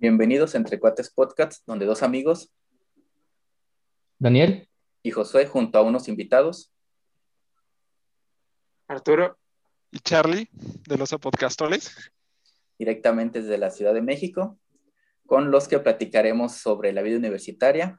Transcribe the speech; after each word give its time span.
Bienvenidos 0.00 0.54
a 0.54 0.58
Entre 0.58 0.78
Cuates 0.78 1.10
Podcast, 1.10 1.66
donde 1.66 1.84
dos 1.84 2.04
amigos, 2.04 2.52
Daniel. 4.16 4.68
y 5.02 5.10
Josué, 5.10 5.46
junto 5.46 5.76
a 5.76 5.82
unos 5.82 6.06
invitados, 6.06 6.72
Arturo. 8.86 9.36
Y 9.90 9.98
Charlie, 9.98 10.48
de 10.52 10.98
los 10.98 11.10
Podcastoles, 11.10 12.12
directamente 12.78 13.42
desde 13.42 13.58
la 13.58 13.70
Ciudad 13.70 13.92
de 13.92 14.00
México, 14.00 14.56
con 15.26 15.50
los 15.50 15.66
que 15.66 15.80
platicaremos 15.80 16.52
sobre 16.52 16.92
la 16.92 17.02
vida 17.02 17.16
universitaria, 17.16 17.98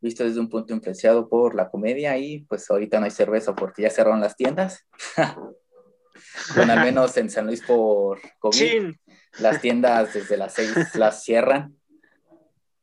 visto 0.00 0.22
desde 0.22 0.38
un 0.38 0.48
punto 0.48 0.72
influenciado 0.72 1.28
por 1.28 1.56
la 1.56 1.68
comedia 1.68 2.16
y 2.16 2.44
pues 2.44 2.70
ahorita 2.70 3.00
no 3.00 3.06
hay 3.06 3.10
cerveza 3.10 3.56
porque 3.56 3.82
ya 3.82 3.90
cerraron 3.90 4.20
las 4.20 4.36
tiendas. 4.36 4.86
bueno, 6.54 6.74
al 6.74 6.84
menos 6.84 7.16
en 7.16 7.28
San 7.28 7.46
Luis 7.46 7.60
por 7.60 8.20
COVID, 8.38 8.56
Chin. 8.56 9.00
Las 9.38 9.60
tiendas 9.60 10.14
desde 10.14 10.36
las 10.36 10.54
seis 10.54 10.72
las 10.94 11.22
cierran. 11.24 11.76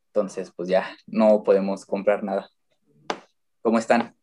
Entonces, 0.08 0.52
pues 0.54 0.68
ya 0.68 0.96
no 1.06 1.42
podemos 1.44 1.86
comprar 1.86 2.24
nada. 2.24 2.50
¿Cómo 3.62 3.78
están? 3.78 4.16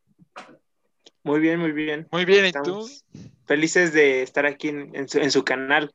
Muy 1.23 1.39
bien, 1.39 1.59
muy 1.59 1.71
bien. 1.71 2.07
Muy 2.11 2.25
bien, 2.25 2.45
¿y 2.45 2.47
Estamos 2.49 3.03
tú? 3.11 3.21
Felices 3.45 3.93
de 3.93 4.21
estar 4.21 4.45
aquí 4.45 4.69
en, 4.69 4.95
en 4.95 5.07
su, 5.07 5.19
en 5.19 5.31
su 5.31 5.43
canal. 5.43 5.93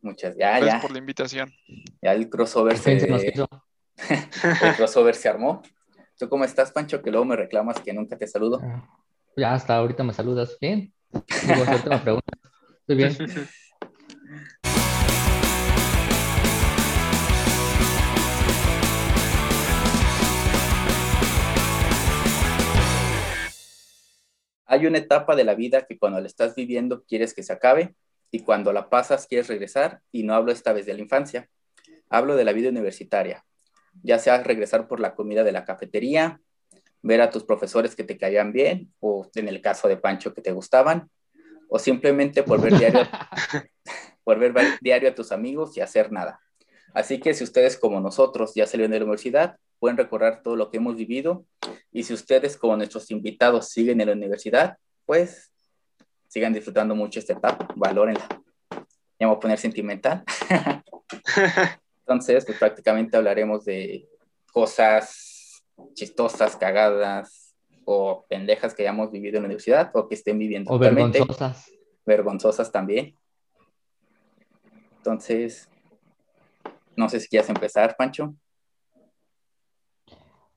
Muchas, 0.00 0.36
ya, 0.36 0.50
Gracias 0.58 0.74
ya, 0.74 0.80
por 0.80 0.92
la 0.92 0.98
invitación. 0.98 1.52
ya 2.02 2.12
el 2.12 2.28
crossover 2.28 2.76
se 2.76 3.06
nos 3.06 3.20
se, 3.20 3.28
hizo. 3.28 3.48
el 4.62 4.74
crossover 4.76 5.14
se 5.14 5.28
armó. 5.28 5.62
¿Tú 6.18 6.28
cómo 6.28 6.44
estás, 6.44 6.72
Pancho? 6.72 7.02
Que 7.02 7.10
luego 7.10 7.24
me 7.24 7.36
reclamas 7.36 7.80
que 7.80 7.92
nunca 7.92 8.16
te 8.18 8.26
saludo. 8.26 8.60
Ah, 8.62 8.88
Ya 9.36 9.54
hasta 9.54 9.76
ahorita 9.76 10.02
me 10.04 10.12
saludas. 10.12 10.56
Bien. 10.60 10.92
Digo, 11.12 11.64
me 11.88 11.98
preguntas. 11.98 12.40
Estoy 12.80 12.96
bien. 12.96 13.16
Hay 24.72 24.86
una 24.86 24.96
etapa 24.96 25.36
de 25.36 25.44
la 25.44 25.54
vida 25.54 25.82
que 25.82 25.98
cuando 25.98 26.18
la 26.18 26.26
estás 26.26 26.54
viviendo 26.54 27.04
quieres 27.04 27.34
que 27.34 27.42
se 27.42 27.52
acabe 27.52 27.94
y 28.30 28.40
cuando 28.40 28.72
la 28.72 28.88
pasas 28.88 29.26
quieres 29.26 29.48
regresar 29.48 30.00
y 30.10 30.22
no 30.22 30.32
hablo 30.32 30.50
esta 30.50 30.72
vez 30.72 30.86
de 30.86 30.94
la 30.94 31.00
infancia. 31.00 31.50
Hablo 32.08 32.36
de 32.36 32.44
la 32.44 32.54
vida 32.54 32.70
universitaria, 32.70 33.44
ya 34.02 34.18
sea 34.18 34.42
regresar 34.42 34.88
por 34.88 34.98
la 34.98 35.14
comida 35.14 35.44
de 35.44 35.52
la 35.52 35.66
cafetería, 35.66 36.40
ver 37.02 37.20
a 37.20 37.28
tus 37.28 37.44
profesores 37.44 37.94
que 37.94 38.02
te 38.02 38.16
caían 38.16 38.54
bien 38.54 38.90
o 38.98 39.28
en 39.34 39.48
el 39.48 39.60
caso 39.60 39.88
de 39.88 39.98
Pancho 39.98 40.32
que 40.32 40.40
te 40.40 40.52
gustaban 40.52 41.10
o 41.68 41.78
simplemente 41.78 42.42
por 42.42 42.58
ver 42.58 42.78
diario, 42.78 43.02
por 44.24 44.38
ver 44.38 44.54
diario 44.80 45.10
a 45.10 45.14
tus 45.14 45.32
amigos 45.32 45.76
y 45.76 45.82
hacer 45.82 46.10
nada. 46.10 46.40
Así 46.94 47.20
que 47.20 47.34
si 47.34 47.44
ustedes 47.44 47.76
como 47.76 48.00
nosotros 48.00 48.54
ya 48.54 48.66
salieron 48.66 48.92
de 48.92 49.00
la 49.00 49.04
universidad, 49.04 49.58
pueden 49.82 49.96
recordar 49.96 50.44
todo 50.44 50.54
lo 50.54 50.70
que 50.70 50.76
hemos 50.76 50.94
vivido 50.94 51.44
y 51.90 52.04
si 52.04 52.14
ustedes 52.14 52.56
como 52.56 52.76
nuestros 52.76 53.10
invitados 53.10 53.70
siguen 53.70 54.00
en 54.00 54.06
la 54.06 54.12
universidad, 54.12 54.78
pues 55.04 55.52
sigan 56.28 56.52
disfrutando 56.52 56.94
mucho 56.94 57.18
esta 57.18 57.32
etapa, 57.32 57.66
valórenla. 57.74 58.28
Ya 58.70 58.86
me 59.18 59.26
voy 59.26 59.36
a 59.38 59.40
poner 59.40 59.58
sentimental. 59.58 60.22
Entonces, 62.06 62.44
pues 62.44 62.58
prácticamente 62.58 63.16
hablaremos 63.16 63.64
de 63.64 64.08
cosas 64.52 65.64
chistosas, 65.94 66.54
cagadas 66.54 67.56
o 67.84 68.24
pendejas 68.28 68.74
que 68.74 68.82
hayamos 68.82 69.10
vivido 69.10 69.38
en 69.38 69.42
la 69.42 69.46
universidad 69.46 69.90
o 69.94 70.08
que 70.08 70.14
estén 70.14 70.38
viviendo 70.38 70.70
O 70.70 70.76
actualmente. 70.76 71.18
vergonzosas. 71.18 71.72
Vergonzosas 72.06 72.70
también. 72.70 73.18
Entonces, 74.98 75.68
no 76.94 77.08
sé 77.08 77.18
si 77.18 77.26
quieres 77.26 77.48
empezar, 77.48 77.96
Pancho. 77.96 78.32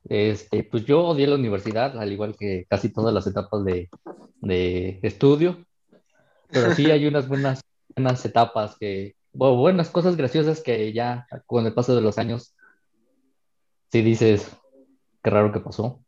Este, 0.07 0.63
pues 0.63 0.85
yo 0.85 1.03
odié 1.03 1.27
la 1.27 1.35
universidad, 1.35 1.97
al 1.97 2.11
igual 2.11 2.35
que 2.37 2.65
casi 2.69 2.89
todas 2.93 3.13
las 3.13 3.27
etapas 3.27 3.63
de, 3.65 3.89
de 4.41 4.99
estudio. 5.01 5.65
Pero 6.51 6.73
sí 6.73 6.91
hay 6.91 7.07
unas 7.07 7.27
buenas, 7.27 7.61
buenas 7.95 8.23
etapas 8.25 8.77
que, 8.79 9.15
bueno, 9.33 9.55
buenas 9.57 9.89
cosas 9.89 10.15
graciosas 10.15 10.61
que 10.61 10.93
ya 10.93 11.27
con 11.45 11.65
el 11.65 11.73
paso 11.73 11.95
de 11.95 12.01
los 12.01 12.17
años, 12.17 12.55
sí 13.91 14.01
dices, 14.01 14.55
qué 15.23 15.29
raro 15.29 15.51
que 15.51 15.59
pasó. 15.59 16.01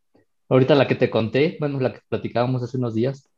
Ahorita 0.50 0.76
la 0.76 0.88
que 0.88 0.96
te 0.96 1.10
conté, 1.10 1.58
bueno, 1.60 1.80
la 1.80 1.94
que 1.94 2.02
platicábamos 2.08 2.64
hace 2.64 2.78
unos 2.78 2.94
días, 2.94 3.30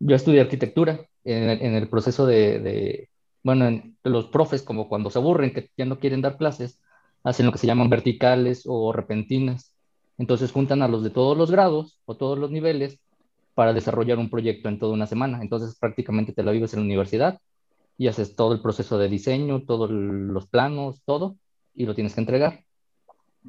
yo 0.00 0.16
estudié 0.16 0.40
arquitectura 0.40 1.00
en 1.24 1.50
en 1.50 1.74
el 1.74 1.88
proceso 1.88 2.26
de, 2.26 2.58
de, 2.60 3.10
bueno, 3.42 3.66
en- 3.68 3.96
los 4.04 4.26
profes 4.26 4.62
como 4.62 4.88
cuando 4.88 5.10
se 5.10 5.18
aburren, 5.18 5.52
que 5.52 5.70
ya 5.76 5.84
no 5.84 5.98
quieren 6.00 6.22
dar 6.22 6.36
clases, 6.38 6.80
hacen 7.24 7.46
lo 7.46 7.52
que 7.52 7.58
se 7.58 7.66
llaman 7.66 7.90
verticales 7.90 8.62
o 8.66 8.92
repentinas. 8.92 9.74
Entonces 10.18 10.52
juntan 10.52 10.82
a 10.82 10.88
los 10.88 11.02
de 11.04 11.10
todos 11.10 11.36
los 11.36 11.50
grados 11.50 12.00
o 12.04 12.16
todos 12.16 12.38
los 12.38 12.50
niveles 12.50 12.98
para 13.54 13.72
desarrollar 13.72 14.18
un 14.18 14.30
proyecto 14.30 14.68
en 14.68 14.78
toda 14.78 14.92
una 14.92 15.06
semana. 15.06 15.40
Entonces 15.42 15.76
prácticamente 15.78 16.32
te 16.32 16.42
la 16.42 16.52
vives 16.52 16.74
en 16.74 16.80
la 16.80 16.86
universidad 16.86 17.40
y 17.96 18.08
haces 18.08 18.36
todo 18.36 18.52
el 18.52 18.60
proceso 18.60 18.98
de 18.98 19.08
diseño, 19.08 19.62
todos 19.64 19.90
los 19.90 20.46
planos, 20.46 21.02
todo, 21.04 21.36
y 21.74 21.86
lo 21.86 21.94
tienes 21.94 22.14
que 22.14 22.20
entregar. 22.20 22.64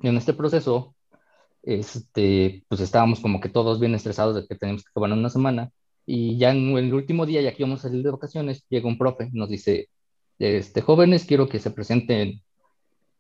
Y 0.02 0.07
en 0.07 0.18
este 0.18 0.34
proceso, 0.34 0.96
este, 1.63 2.63
pues 2.68 2.81
estábamos 2.81 3.19
como 3.19 3.40
que 3.40 3.50
todos 3.50 3.80
bien 3.80 3.96
estresados 3.96 4.36
de 4.36 4.47
que 4.47 4.56
tenemos 4.56 4.84
que 4.84 4.90
acabar 4.90 5.12
en 5.12 5.19
una 5.19 5.30
semana. 5.30 5.72
Y 6.06 6.38
ya 6.38 6.51
en 6.51 6.78
el 6.78 6.94
último 6.94 7.25
día, 7.25 7.41
ya 7.41 7.51
que 7.51 7.63
íbamos 7.63 7.80
a 7.81 7.90
salir 7.90 8.03
de 8.03 8.12
vacaciones, 8.12 8.66
llega 8.69 8.88
un 8.88 8.97
profe 8.97 9.30
nos 9.34 9.50
dice, 9.50 9.90
este, 10.40 10.81
jóvenes, 10.81 11.25
quiero 11.25 11.47
que 11.47 11.59
se 11.59 11.72
presenten 11.72 12.41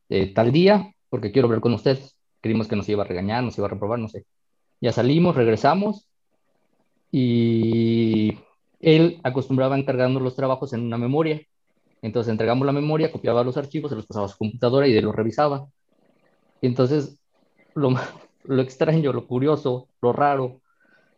eh, 0.09 0.33
tal 0.33 0.51
día 0.51 0.93
porque 1.09 1.31
quiero 1.31 1.47
hablar 1.47 1.61
con 1.61 1.73
ustedes. 1.73 2.18
Creímos 2.41 2.67
que 2.67 2.75
nos 2.75 2.87
iba 2.89 3.03
a 3.03 3.07
regañar, 3.07 3.43
nos 3.43 3.57
iba 3.57 3.67
a 3.67 3.69
reprobar, 3.69 3.99
no 3.99 4.07
sé. 4.07 4.25
Ya 4.81 4.91
salimos, 4.91 5.35
regresamos 5.35 6.07
y 7.11 8.37
él 8.79 9.19
acostumbraba 9.23 9.75
a 9.75 9.79
encargarnos 9.79 10.21
los 10.21 10.35
trabajos 10.35 10.73
en 10.73 10.81
una 10.81 10.97
memoria. 10.97 11.41
Entonces 12.01 12.31
entregamos 12.31 12.65
la 12.65 12.71
memoria, 12.71 13.11
copiaba 13.11 13.43
los 13.43 13.57
archivos, 13.57 13.89
se 13.89 13.95
los 13.95 14.05
pasaba 14.05 14.27
a 14.27 14.29
su 14.29 14.37
computadora 14.37 14.87
y 14.87 14.95
él 14.95 15.05
los 15.05 15.15
revisaba. 15.15 15.67
Entonces 16.61 17.19
lo, 17.75 17.93
lo 18.45 18.61
extraño, 18.61 19.13
lo 19.13 19.27
curioso, 19.27 19.89
lo 20.01 20.13
raro 20.13 20.61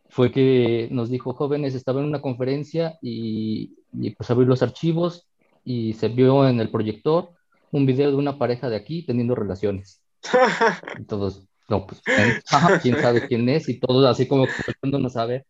fue 0.08 0.30
que 0.30 0.88
nos 0.90 1.08
dijo, 1.08 1.32
jóvenes, 1.32 1.74
estaba 1.74 2.00
en 2.00 2.06
una 2.06 2.20
conferencia 2.20 2.98
y, 3.00 3.78
y 3.92 4.10
pues 4.10 4.30
abrí 4.30 4.44
los 4.44 4.62
archivos 4.62 5.26
y 5.64 5.94
se 5.94 6.08
vio 6.08 6.46
en 6.46 6.60
el 6.60 6.70
proyector 6.70 7.30
un 7.70 7.86
video 7.86 8.10
de 8.10 8.16
una 8.16 8.36
pareja 8.38 8.68
de 8.68 8.76
aquí 8.76 9.06
teniendo 9.06 9.34
relaciones. 9.34 10.01
Y 11.00 11.04
todos, 11.04 11.46
no, 11.68 11.86
pues, 11.86 12.00
¿quién, 12.04 12.40
Ajá, 12.50 12.78
¿quién 12.80 13.00
sabe 13.00 13.26
quién 13.26 13.48
es? 13.48 13.68
Y 13.68 13.78
todos 13.80 14.04
así 14.06 14.26
como 14.28 14.46
no 14.82 15.08
saber. 15.08 15.46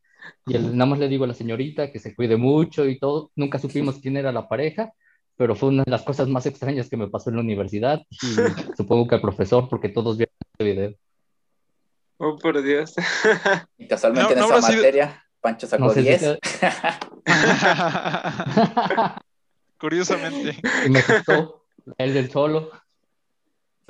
Y 0.47 0.55
él, 0.55 0.77
nada 0.77 0.89
más 0.91 0.99
le 1.01 1.09
digo 1.09 1.25
a 1.25 1.27
la 1.29 1.35
señorita 1.35 1.91
que 1.91 1.99
se 1.99 2.15
cuide 2.15 2.37
mucho 2.37 2.87
y 2.87 2.99
todo. 2.99 3.31
Nunca 3.37 3.59
supimos 3.59 3.99
quién 4.01 4.17
era 4.17 4.31
la 4.33 4.49
pareja, 4.49 4.93
pero 5.37 5.55
fue 5.57 5.71
una 5.71 5.83
de 5.85 5.91
las 5.91 6.03
cosas 6.03 6.29
más 6.29 6.47
extrañas 6.47 6.89
que 6.89 6.97
me 6.97 7.09
pasó 7.09 7.31
en 7.31 7.37
la 7.37 7.43
universidad. 7.43 8.01
Y 8.11 8.17
supongo 8.77 9.09
que 9.09 9.17
al 9.17 9.21
profesor, 9.21 9.69
porque 9.69 9.89
todos 9.89 10.17
vieron 10.17 10.35
este 10.53 10.65
video. 10.65 10.95
oh, 12.19 12.37
por 12.39 12.63
Dios. 12.63 12.95
Y 13.79 13.89
casualmente 13.89 14.35
No, 14.35 14.35
en 14.35 14.39
no 14.39 14.45
esa 14.47 14.55
habrá 14.55 14.67
sido- 14.69 14.79
materia, 14.79 15.25
Pancho 15.41 15.67
sacó 15.67 15.85
No 15.87 15.91
sé 15.91 16.03
si 16.03 16.09
10. 16.09 16.21
sea- 16.21 17.01
Curiosamente. 19.79 20.57
y 20.87 20.91
me 20.91 21.03
gustó 21.03 21.65
él 21.99 22.15
del 22.15 22.31
solo. 22.31 22.71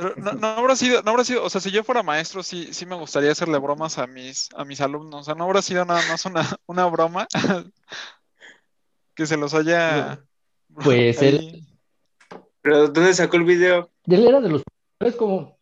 Pero 0.03 0.15
no, 0.17 0.33
no 0.33 0.47
habrá 0.49 0.77
sido, 0.77 1.03
no 1.03 1.11
habrá 1.11 1.25
sido, 1.25 1.45
o 1.45 1.51
sea, 1.51 1.61
si 1.61 1.71
yo 1.71 1.85
fuera 1.85 2.03
maestro, 2.03 2.43
sí, 2.43 2.73
sí 2.73 2.87
me 2.87 2.97
gustaría 2.97 3.33
hacerle 3.33 3.59
bromas 3.59 3.99
a 3.99 4.07
mis, 4.07 4.49
a 4.57 4.65
mis 4.65 4.81
alumnos. 4.81 5.21
O 5.23 5.25
sea, 5.25 5.35
no 5.35 5.45
habrá 5.45 5.63
sido 5.63 5.85
nada 5.85 6.03
más 6.09 6.25
una, 6.27 6.43
una 6.67 6.87
broma 6.87 7.27
que 9.15 9.27
se 9.27 9.37
los 9.37 9.55
haya. 9.55 10.23
Pues 10.75 11.21
él- 11.21 11.67
¿Pero 12.63 12.89
dónde 12.89 13.13
sacó 13.13 13.37
el 13.37 13.45
video? 13.45 13.91
Él 14.07 14.27
era 14.27 14.41
de 14.41 14.49
los 14.49 14.63
es 15.01 15.17
como 15.17 15.59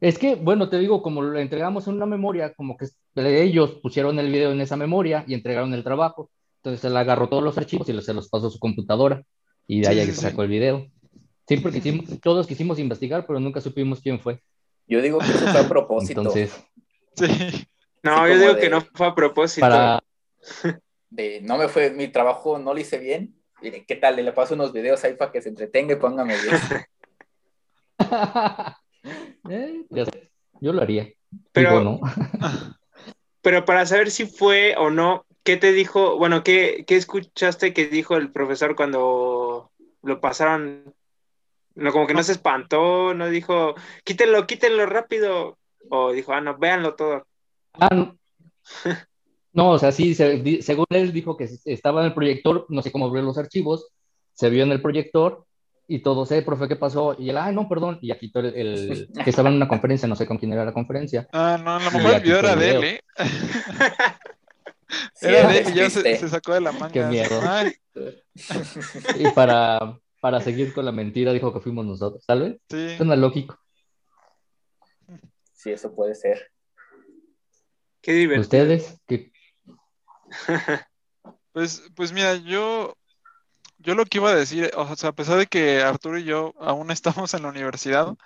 es 0.00 0.18
que 0.18 0.34
bueno 0.34 0.68
te 0.68 0.78
digo 0.78 1.02
como 1.02 1.22
lo 1.22 1.38
entregamos 1.38 1.86
en 1.86 1.94
una 1.94 2.06
memoria 2.06 2.52
como 2.54 2.76
que 2.76 2.86
ellos 3.14 3.74
pusieron 3.80 4.18
el 4.18 4.32
video 4.32 4.50
en 4.50 4.60
esa 4.60 4.76
memoria 4.76 5.24
y 5.28 5.34
entregaron 5.34 5.72
el 5.72 5.84
trabajo 5.84 6.30
entonces 6.56 6.84
él 6.84 6.96
agarró 6.96 7.28
todos 7.28 7.44
los 7.44 7.56
archivos 7.56 7.88
y 7.88 8.00
se 8.02 8.12
los 8.12 8.28
pasó 8.28 8.48
a 8.48 8.50
su 8.50 8.58
computadora 8.58 9.22
y 9.68 9.82
de 9.82 9.86
Sí, 9.86 9.92
ahí 10.00 10.06
sí, 10.06 10.12
sí. 10.14 10.20
sacó 10.22 10.42
el 10.42 10.48
video 10.48 10.88
sí 11.46 11.56
porque 11.58 11.80
quisimos- 11.80 12.20
todos 12.20 12.46
quisimos 12.46 12.78
investigar 12.78 13.26
pero 13.26 13.40
nunca 13.40 13.60
supimos 13.60 14.00
quién 14.00 14.18
fue 14.20 14.42
Yo 14.86 15.00
digo 15.02 15.18
que 15.18 15.26
eso 15.26 15.46
fue 15.48 15.60
a 15.60 15.68
propósito. 15.68 16.20
entonces 16.20 16.64
Sí. 17.16 17.26
No, 18.02 18.24
Sí, 18.26 18.32
yo 18.32 18.38
digo 18.38 18.54
de- 18.54 18.60
que 18.60 18.68
no 18.70 18.80
fue 18.80 19.06
a 19.06 19.14
propósito. 19.14 19.60
para 19.66 20.02
de 21.10 21.40
no 21.42 21.56
me 21.56 21.68
fue 21.68 21.90
mi 21.90 22.08
trabajo, 22.08 22.58
no 22.58 22.74
lo 22.74 22.80
hice 22.80 22.98
bien. 22.98 23.34
Mire, 23.62 23.84
¿qué 23.86 23.94
tal? 23.96 24.16
Le 24.16 24.32
paso 24.32 24.54
unos 24.54 24.72
videos 24.72 25.02
ahí 25.04 25.14
para 25.14 25.30
que 25.32 25.40
se 25.40 25.48
entretenga 25.48 25.94
y 25.94 25.96
póngame 25.96 26.34
bien. 26.36 26.56
Eh, 29.50 29.84
ya 29.90 30.06
sé, 30.06 30.30
yo 30.60 30.72
lo 30.72 30.80
haría 30.82 31.12
Pero- 31.52 31.82
no 31.82 32.00
Pero 33.42 33.64
para 33.66 33.84
saber 33.84 34.10
si 34.10 34.24
fue 34.26 34.74
o 34.78 34.88
no, 34.90 35.26
¿qué 35.42 35.58
te 35.58 35.72
dijo? 35.72 36.16
Bueno, 36.16 36.42
¿qué, 36.42 36.84
qué 36.86 36.96
escuchaste 36.96 37.74
que 37.74 37.86
dijo 37.88 38.16
el 38.16 38.32
profesor 38.32 38.74
cuando 38.74 39.70
lo 40.02 40.20
pasaron 40.20 40.94
No, 41.76 41.92
como 41.92 42.06
que 42.06 42.14
no 42.14 42.22
se 42.22 42.32
espantó, 42.32 43.14
no 43.14 43.28
dijo, 43.28 43.74
quítenlo, 44.04 44.46
quítenlo 44.46 44.86
rápido. 44.86 45.58
O 45.90 46.12
dijo, 46.12 46.32
ah, 46.32 46.40
no, 46.40 46.56
véanlo 46.56 46.94
todo. 46.94 47.26
Ah, 47.74 47.88
no. 47.92 48.16
No, 49.56 49.70
o 49.70 49.78
sea, 49.78 49.92
sí, 49.92 50.16
se- 50.16 50.38
di- 50.42 50.62
según 50.62 50.86
él 50.90 51.12
dijo 51.12 51.36
que 51.36 51.48
estaba 51.66 52.00
en 52.00 52.06
el 52.06 52.14
proyector, 52.14 52.66
no 52.70 52.82
sé 52.82 52.90
cómo 52.90 53.06
abrió 53.06 53.22
los 53.22 53.38
archivos, 53.38 53.86
se 54.32 54.50
vio 54.50 54.64
en 54.64 54.72
el 54.72 54.82
proyector 54.82 55.44
y 55.86 56.00
todo, 56.00 56.26
sé, 56.26 56.42
profe, 56.42 56.66
¿qué 56.66 56.74
pasó? 56.74 57.14
Y 57.20 57.30
él, 57.30 57.36
ah, 57.36 57.52
no, 57.52 57.68
perdón, 57.68 57.98
y 58.02 58.08
ya 58.08 58.18
quitó 58.18 58.40
el, 58.40 58.46
el- 58.46 59.08
que 59.24 59.30
estaba 59.30 59.50
en 59.50 59.54
una 59.54 59.68
conferencia, 59.68 60.08
no 60.08 60.16
sé 60.16 60.26
con 60.26 60.38
quién 60.38 60.52
era 60.52 60.64
la 60.64 60.72
conferencia. 60.72 61.28
Ah, 61.32 61.56
no, 61.62 61.76
a 61.76 61.78
lo 61.78 61.84
mejor 61.84 62.00
el 62.00 62.14
aquí 62.16 62.24
video 62.24 62.38
era 62.40 62.56
de 62.56 62.70
él. 62.70 62.84
¿eh? 62.84 63.00
Sí, 65.14 65.26
Era 65.28 65.48
de 65.48 65.58
él 65.58 65.68
y 65.68 65.74
ya 65.74 65.90
se, 65.90 66.28
sacó 66.28 66.54
de 66.54 66.60
la 66.60 66.72
manga. 66.72 66.90
Qué 66.92 67.04
miedo. 67.04 67.40
Ay, 67.44 67.72
Y 69.20 69.30
para, 69.30 69.98
para 70.24 70.40
seguir 70.40 70.72
con 70.72 70.86
la 70.86 70.90
mentira, 70.90 71.34
dijo 71.34 71.52
que 71.52 71.60
fuimos 71.60 71.84
nosotros, 71.84 72.24
¿tal 72.24 72.40
vez? 72.40 72.60
sí. 72.70 72.96
Suena 72.96 73.14
lógico. 73.14 73.60
Sí, 75.52 75.70
eso 75.70 75.94
puede 75.94 76.14
ser. 76.14 76.50
Qué 78.00 78.14
divertido. 78.14 78.40
¿Ustedes? 78.40 79.02
¿Qué? 79.06 79.30
Pues, 81.52 81.82
pues 81.94 82.12
mira, 82.12 82.36
yo, 82.36 82.96
yo 83.76 83.94
lo 83.94 84.06
que 84.06 84.16
iba 84.16 84.30
a 84.30 84.34
decir, 84.34 84.70
o 84.74 84.96
sea, 84.96 85.10
a 85.10 85.14
pesar 85.14 85.36
de 85.38 85.46
que 85.46 85.82
Arturo 85.82 86.18
y 86.18 86.24
yo 86.24 86.54
aún 86.58 86.90
estamos 86.90 87.34
en 87.34 87.42
la 87.42 87.50
universidad, 87.50 88.16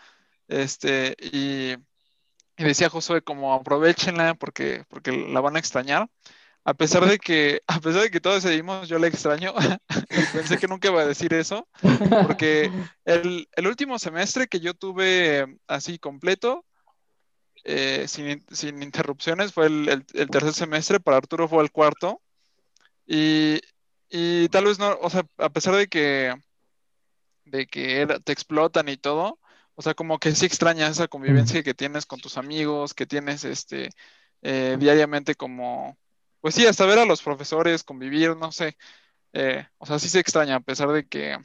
este, 0.46 1.16
y, 1.20 1.72
y 1.72 2.64
decía 2.64 2.88
Josué 2.90 3.22
como 3.22 3.52
aprovechenla 3.52 4.34
porque, 4.34 4.84
porque 4.88 5.10
la 5.10 5.40
van 5.40 5.56
a 5.56 5.58
extrañar. 5.58 6.08
A 6.68 6.74
pesar 6.74 7.06
de 7.06 7.18
que, 7.26 7.62
a 7.66 7.80
pesar 7.80 8.02
de 8.02 8.10
que 8.10 8.20
todos 8.20 8.42
decidimos, 8.42 8.88
yo 8.88 8.98
la 8.98 9.06
extraño, 9.06 9.54
pensé 10.34 10.58
que 10.58 10.68
nunca 10.68 10.88
iba 10.88 11.00
a 11.00 11.06
decir 11.06 11.32
eso, 11.32 11.66
porque 12.26 12.70
el, 13.06 13.48
el 13.56 13.66
último 13.66 13.98
semestre 13.98 14.48
que 14.48 14.60
yo 14.60 14.74
tuve 14.74 15.38
eh, 15.40 15.46
así 15.66 15.98
completo, 15.98 16.66
eh, 17.64 18.04
sin, 18.06 18.28
in- 18.30 18.46
sin 18.52 18.82
interrupciones, 18.82 19.52
fue 19.54 19.66
el, 19.66 19.88
el- 19.88 20.06
el 20.12 20.28
tercer 20.28 20.52
semestre, 20.52 21.00
para 21.00 21.16
Arturo 21.16 21.48
fue 21.48 21.62
el 21.62 21.72
cuarto, 21.72 22.20
y, 23.06 23.60
y 24.10 24.48
tal 24.50 24.66
vez 24.66 24.78
no, 24.78 24.94
o 25.00 25.08
sea, 25.08 25.22
a 25.38 25.48
pesar 25.48 25.74
de 25.74 25.86
que, 25.88 26.34
de 27.46 27.66
que 27.66 28.06
te 28.24 28.32
explotan 28.32 28.88
y 28.90 28.98
todo, 28.98 29.38
o 29.74 29.80
sea, 29.82 29.94
como 29.94 30.18
que 30.18 30.34
sí 30.34 30.44
extrañas 30.44 30.90
esa 30.92 31.08
convivencia 31.08 31.62
que 31.62 31.72
tienes 31.74 32.04
con 32.04 32.20
tus 32.20 32.36
amigos, 32.36 32.92
que 32.92 33.06
tienes 33.06 33.44
este 33.44 33.88
eh, 34.42 34.76
diariamente 34.78 35.34
como, 35.34 35.96
pues 36.40 36.54
sí, 36.54 36.66
hasta 36.66 36.86
ver 36.86 36.98
a 36.98 37.04
los 37.06 37.22
profesores, 37.22 37.84
convivir, 37.84 38.36
no 38.36 38.52
sé, 38.52 38.76
eh, 39.34 39.66
o 39.78 39.86
sea, 39.86 39.98
sí 39.98 40.08
se 40.08 40.20
extraña, 40.20 40.56
a 40.56 40.60
pesar 40.60 40.90
de 40.92 41.06
que, 41.08 41.38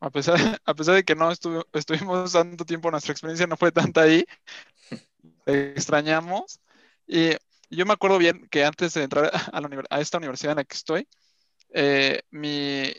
a 0.00 0.10
pesar, 0.10 0.36
a 0.64 0.74
pesar 0.74 0.94
de 0.94 1.04
que 1.04 1.14
no 1.14 1.30
estuvi- 1.30 1.64
estuvimos 1.72 2.32
tanto 2.32 2.64
tiempo, 2.64 2.90
nuestra 2.90 3.12
experiencia 3.12 3.46
no 3.46 3.56
fue 3.56 3.72
tanta 3.72 4.02
ahí, 4.02 4.24
eh, 5.46 5.72
extrañamos. 5.76 6.60
Y 7.06 7.30
yo 7.70 7.86
me 7.86 7.92
acuerdo 7.92 8.18
bien 8.18 8.46
que 8.50 8.64
antes 8.64 8.94
de 8.94 9.02
entrar 9.04 9.30
a, 9.52 9.60
la 9.60 9.84
a 9.90 10.00
esta 10.00 10.18
universidad 10.18 10.52
en 10.52 10.56
la 10.58 10.64
que 10.64 10.76
estoy, 10.76 11.08
eh, 11.74 12.22
mi, 12.30 12.92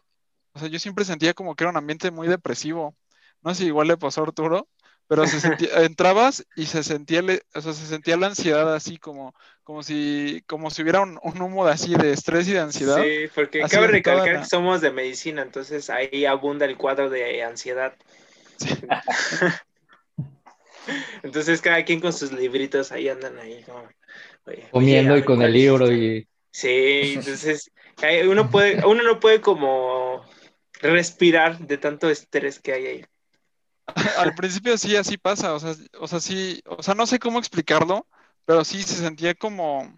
o 0.54 0.60
sea, 0.60 0.70
yo 0.70 0.80
siempre 0.80 1.06
sentía 1.06 1.34
como 1.34 1.56
que 1.56 1.66
era 1.66 1.72
un 1.72 1.78
ambiente 1.78 2.12
muy 2.12 2.28
depresivo. 2.28 2.96
No 3.44 3.54
sé 3.56 3.64
si 3.64 3.68
igual 3.68 3.88
le 3.90 3.98
pasó 3.98 4.22
a 4.22 4.26
Arturo, 4.26 4.70
pero 5.07 5.25
se 5.27 5.39
sentía, 5.42 5.69
entrabas 5.83 6.45
y 6.56 6.65
se 6.65 6.83
sentía, 6.83 7.21
le- 7.21 7.42
o 7.54 7.62
sea, 7.62 7.74
se 7.74 7.86
sentía 7.86 8.18
la 8.18 8.27
ansiedad 8.27 8.74
así 8.74 8.98
como, 8.98 9.33
como 9.63 9.83
si, 9.83 10.44
como 10.48 10.69
si 10.69 10.81
hubiera 10.83 11.01
un, 11.01 11.19
un 11.24 11.42
humo 11.42 11.65
de 11.65 11.74
así 11.74 11.95
de 11.95 12.12
estrés 12.13 12.48
y 12.48 12.54
de 12.54 12.59
ansiedad. 12.59 13.00
Sí, 13.00 13.27
porque 13.36 13.63
Así 13.63 13.75
cabe 13.75 13.88
recalcar 13.88 14.33
la- 14.33 14.42
que 14.42 14.45
somos 14.45 14.81
de 14.81 14.92
medicina, 14.92 15.42
entonces 15.42 15.89
ahí 15.89 16.25
abunda 16.25 16.65
el 16.65 16.77
cuadro 16.77 17.09
de 17.09 17.44
ansiedad. 17.44 17.95
Sí. 18.57 18.69
Entonces 21.24 21.62
cada 21.62 21.83
quien 21.86 22.00
con 22.00 22.13
sus 22.13 22.31
libritos 22.31 22.92
ahí 22.92 23.10
andan 23.10 23.38
ahí 23.39 23.63
como, 23.63 23.88
oye, 24.45 24.69
Comiendo 24.71 25.13
a 25.13 25.18
y 25.18 25.24
con 25.24 25.38
¿cuál 25.38 25.50
el 25.50 25.53
libro 25.53 25.92
y... 25.92 26.27
Sí, 26.51 26.69
entonces 27.15 27.71
uno 28.27 28.50
puede, 28.50 28.86
uno 28.86 29.03
no 29.03 29.19
puede 29.19 29.42
como 29.42 30.24
respirar 30.81 31.60
de 31.60 31.77
tanto 31.77 32.10
estrés 32.10 32.60
que 32.60 32.74
hay 32.74 32.86
ahí. 32.88 33.06
Al 34.18 34.36
principio 34.36 34.78
sí, 34.78 34.95
así 34.95 35.18
pasa, 35.18 35.54
o 35.54 35.60
sea, 35.60 35.75
o 36.00 36.07
sea, 36.07 36.19
sí, 36.19 36.62
o 36.66 36.84
sea, 36.84 36.94
no 36.94 37.07
sé 37.07 37.19
cómo 37.19 37.39
explicarlo, 37.39 38.07
pero 38.45 38.63
sí 38.63 38.84
se 38.84 38.95
sentía 38.95 39.34
como, 39.36 39.95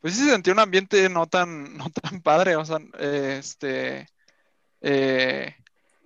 pues 0.00 0.14
sí 0.14 0.24
se 0.24 0.30
sentía 0.30 0.52
un 0.52 0.60
ambiente 0.60 1.08
no 1.08 1.26
tan, 1.26 1.76
no 1.78 1.90
tan 1.90 2.22
padre, 2.22 2.56
o 2.56 2.64
sea, 2.64 2.78
este, 2.98 4.08
eh, 4.82 5.56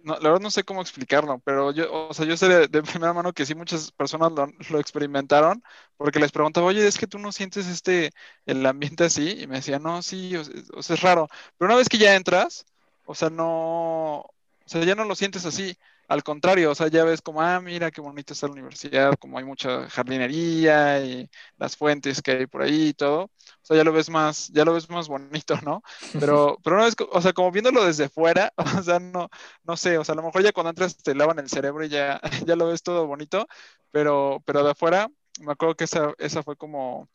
no, 0.04 0.14
la 0.14 0.30
verdad 0.30 0.40
no 0.40 0.50
sé 0.50 0.64
cómo 0.64 0.82
explicarlo, 0.82 1.40
pero 1.44 1.72
yo, 1.72 1.92
o 2.08 2.14
sea, 2.14 2.26
yo 2.26 2.36
sé 2.36 2.48
de, 2.68 2.82
primera 2.82 3.12
mano 3.12 3.32
que 3.32 3.46
sí 3.46 3.54
muchas 3.54 3.90
personas 3.92 4.32
lo, 4.32 4.80
experimentaron, 4.80 5.62
porque 5.96 6.20
les 6.20 6.32
preguntaba, 6.32 6.66
oye, 6.68 6.86
es 6.86 6.98
que 6.98 7.06
tú 7.08 7.18
no 7.18 7.32
sientes 7.32 7.66
este, 7.66 8.12
el 8.46 8.64
ambiente 8.66 9.04
así, 9.04 9.42
y 9.42 9.46
me 9.46 9.56
decían, 9.56 9.82
no, 9.82 10.02
sí, 10.02 10.36
o, 10.36 10.42
o 10.74 10.82
sea, 10.82 10.94
es 10.94 11.02
raro, 11.02 11.28
pero 11.58 11.68
una 11.68 11.76
vez 11.78 11.88
que 11.88 11.98
ya 11.98 12.14
entras, 12.14 12.66
o 13.06 13.14
sea, 13.14 13.30
no, 13.30 14.30
o 14.66 14.68
sea, 14.68 14.84
ya 14.84 14.94
no 14.94 15.04
lo 15.04 15.14
sientes 15.14 15.46
así. 15.46 15.76
Al 16.08 16.22
contrario, 16.22 16.70
o 16.70 16.74
sea, 16.76 16.86
ya 16.88 17.04
ves 17.04 17.20
como, 17.20 17.42
ah, 17.42 17.60
mira 17.60 17.90
qué 17.90 18.00
bonita 18.00 18.32
está 18.32 18.46
la 18.46 18.52
universidad, 18.52 19.14
como 19.18 19.38
hay 19.38 19.44
mucha 19.44 19.88
jardinería 19.90 21.00
y 21.04 21.28
las 21.56 21.76
fuentes 21.76 22.22
que 22.22 22.30
hay 22.32 22.46
por 22.46 22.62
ahí 22.62 22.88
y 22.90 22.94
todo. 22.94 23.24
O 23.24 23.30
sea, 23.62 23.76
ya 23.76 23.82
lo 23.84 23.92
ves 23.92 24.08
más, 24.08 24.48
ya 24.52 24.64
lo 24.64 24.72
ves 24.74 24.88
más 24.88 25.08
bonito, 25.08 25.56
¿no? 25.64 25.82
Pero, 26.18 26.58
pero 26.62 26.76
vez, 26.78 26.94
co- 26.94 27.08
o 27.12 27.20
sea, 27.20 27.32
como 27.32 27.50
viéndolo 27.50 27.84
desde 27.84 28.08
fuera, 28.08 28.52
o 28.80 28.82
sea, 28.84 29.00
no, 29.00 29.28
no 29.64 29.76
sé, 29.76 29.98
o 29.98 30.04
sea, 30.04 30.12
a 30.12 30.16
lo 30.16 30.22
mejor 30.22 30.42
ya 30.44 30.52
cuando 30.52 30.70
entras 30.70 30.96
te 30.96 31.14
lavan 31.14 31.38
el 31.40 31.48
cerebro 31.48 31.84
y 31.84 31.88
ya, 31.88 32.20
ya 32.46 32.56
lo 32.56 32.68
ves 32.68 32.82
todo 32.82 33.06
bonito, 33.06 33.46
pero, 33.90 34.42
pero 34.46 34.62
de 34.64 34.70
afuera, 34.72 35.08
me 35.40 35.52
acuerdo 35.52 35.74
que 35.76 35.84
esa, 35.84 36.14
esa 36.18 36.42
fue 36.44 36.56
como, 36.56 37.08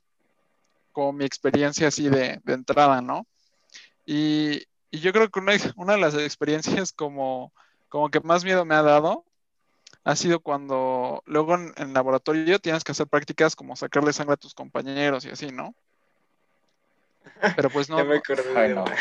como 0.91 1.13
mi 1.13 1.25
experiencia 1.25 1.87
así 1.87 2.09
de, 2.09 2.39
de 2.43 2.53
entrada, 2.53 3.01
¿no? 3.01 3.27
Y, 4.05 4.63
y 4.91 4.99
yo 5.01 5.13
creo 5.13 5.29
que 5.29 5.39
una, 5.39 5.53
una 5.77 5.93
de 5.95 5.99
las 6.01 6.15
experiencias 6.15 6.93
como, 6.93 7.53
como 7.91 8.09
que 8.09 8.21
más 8.21 8.43
miedo 8.45 8.65
me 8.65 8.75
ha 8.75 8.81
dado 8.83 9.25
ha 10.03 10.15
sido 10.15 10.39
cuando 10.41 11.23
luego 11.27 11.55
en, 11.55 11.73
en 11.77 11.93
laboratorio 11.93 12.59
tienes 12.59 12.83
que 12.83 12.93
hacer 12.93 13.07
prácticas 13.07 13.55
como 13.55 13.75
sacarle 13.75 14.13
sangre 14.13 14.33
a 14.35 14.37
tus 14.37 14.55
compañeros 14.55 15.25
y 15.25 15.29
así, 15.29 15.51
¿no? 15.51 15.75
Pero 17.55 17.69
pues 17.69 17.89
no, 17.89 17.97
ya 17.97 18.03
me 18.03 18.15
no- 18.15 18.19
acordé 18.19 18.59
Ay, 18.59 18.69
de 18.69 18.75
no. 18.75 18.83
una. 18.83 18.95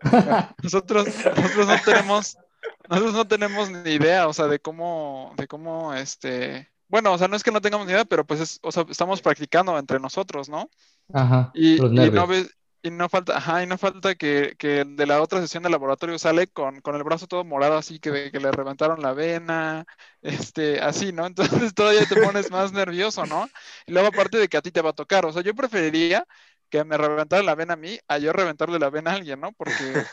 nosotros, 0.62 1.06
nosotros 1.24 1.66
no 1.66 1.78
tenemos, 1.84 2.36
nosotros 2.88 3.14
no 3.14 3.26
tenemos 3.28 3.70
ni 3.70 3.90
idea, 3.92 4.28
o 4.28 4.32
sea, 4.32 4.46
de 4.46 4.58
cómo, 4.58 5.32
de 5.36 5.46
cómo, 5.46 5.94
este, 5.94 6.70
bueno, 6.88 7.12
o 7.12 7.18
sea, 7.18 7.28
no 7.28 7.36
es 7.36 7.42
que 7.42 7.50
no 7.52 7.60
tengamos 7.60 7.86
ni 7.86 7.92
idea, 7.92 8.04
pero 8.04 8.26
pues 8.26 8.40
es, 8.40 8.60
o 8.62 8.72
sea, 8.72 8.84
estamos 8.90 9.22
practicando 9.22 9.78
entre 9.78 9.98
nosotros, 10.00 10.48
¿no? 10.48 10.70
Ajá, 11.12 11.50
Y, 11.54 11.78
los 11.78 11.92
y 11.92 12.10
no 12.10 12.26
ves, 12.26 12.50
y 12.84 12.90
no 12.90 13.08
falta, 13.08 13.36
ajá, 13.38 13.62
y 13.62 13.66
no 13.66 13.78
falta 13.78 14.14
que, 14.14 14.54
que 14.58 14.84
de 14.86 15.06
la 15.06 15.22
otra 15.22 15.40
sesión 15.40 15.62
de 15.64 15.70
laboratorio 15.70 16.18
sale 16.18 16.48
con, 16.48 16.80
con 16.82 16.94
el 16.96 17.02
brazo 17.02 17.26
todo 17.26 17.44
morado, 17.44 17.76
así 17.78 17.98
que, 17.98 18.10
de- 18.12 18.30
que 18.32 18.40
le 18.40 18.52
reventaron 18.52 19.02
la 19.02 19.14
vena, 19.14 19.86
este, 20.22 20.80
así, 20.80 21.12
¿no? 21.12 21.26
Entonces 21.66 21.74
todavía 21.74 22.06
te 22.06 22.18
pones 22.18 22.50
más 22.50 22.72
nervioso, 22.72 23.26
¿no? 23.26 23.50
Y 23.86 23.92
luego 23.92 24.08
aparte 24.08 24.38
de 24.38 24.48
que 24.48 24.58
a 24.58 24.62
ti 24.62 24.70
te 24.70 24.82
va 24.82 24.90
a 24.90 24.92
tocar, 24.94 25.26
o 25.26 25.32
sea, 25.32 25.42
yo 25.42 25.54
preferiría 25.54 26.26
que 26.70 26.84
me 26.84 26.98
reventara 26.98 27.42
la 27.42 27.54
vena 27.56 27.74
a 27.74 27.76
mí 27.76 27.98
a 28.08 28.18
yo 28.18 28.32
reventarle 28.32 28.78
la 28.78 28.90
vena 28.90 29.12
a 29.12 29.14
alguien, 29.14 29.40
¿no? 29.40 29.52
Porque 29.52 30.06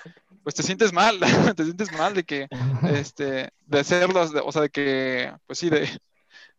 pues 0.44 0.56
te 0.56 0.64
sientes 0.64 0.94
mal, 0.94 1.20
te 1.58 1.64
sientes 1.66 1.92
mal 1.92 2.14
de 2.16 2.24
que, 2.26 2.50
este, 2.84 3.52
de 3.66 3.80
hacerlos, 3.80 4.34
de- 4.34 4.42
o 4.42 4.52
sea, 4.52 4.64
de 4.64 4.70
que, 4.72 5.34
pues 5.48 5.60
sí, 5.60 5.70
de, 5.70 5.90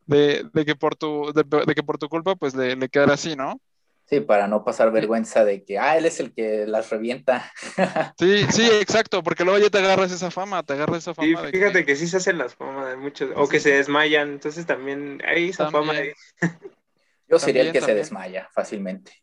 de, 0.07 0.45
de 0.53 0.65
que 0.67 0.77
por 0.77 0.97
tu, 0.97 1.33
de, 1.35 1.45
de 1.67 1.75
que 1.75 1.83
por 1.83 1.99
tu 1.99 2.09
culpa, 2.09 2.37
pues 2.37 2.55
le, 2.55 2.77
le 2.77 2.89
quedara 2.89 3.15
así, 3.15 3.37
¿no? 3.37 3.61
Sí, 4.05 4.21
para 4.21 4.47
no 4.47 4.63
pasar 4.65 4.93
vergüenza 4.93 5.45
de 5.45 5.65
que, 5.65 5.79
ah, 5.79 5.97
él 5.97 6.05
es 6.05 6.21
el 6.21 6.35
que 6.35 6.67
las 6.67 6.91
revienta. 6.91 7.51
Sí, 8.19 8.45
sí, 8.51 8.69
exacto, 8.81 9.23
porque 9.23 9.45
luego 9.45 9.59
ya 9.59 9.71
te 9.71 9.79
agarras 9.79 10.13
esa 10.13 10.31
fama, 10.31 10.63
te 10.63 10.75
agarras 10.75 10.99
esa 10.99 11.15
fama 11.15 11.43
de 11.43 11.51
fíjate 11.51 11.81
que, 11.81 11.87
que 11.87 11.97
sí 11.97 12.07
se 12.07 12.19
hacen 12.19 12.39
las 12.39 12.55
famas 12.55 12.89
de 12.89 12.97
muchos, 12.97 13.31
o 13.35 13.49
que 13.49 13.59
se 13.59 13.73
desmayan, 13.73 14.31
entonces 14.31 14.67
también 14.67 15.23
hay 15.27 15.49
esa 15.49 15.71
fama 15.71 15.95
de... 15.95 16.15
Yo 17.29 17.39
sería 17.39 17.63
el 17.63 17.69
También, 17.69 17.85
que 17.85 17.93
se 17.93 17.95
desmaya 17.95 18.49
fácilmente. 18.53 19.23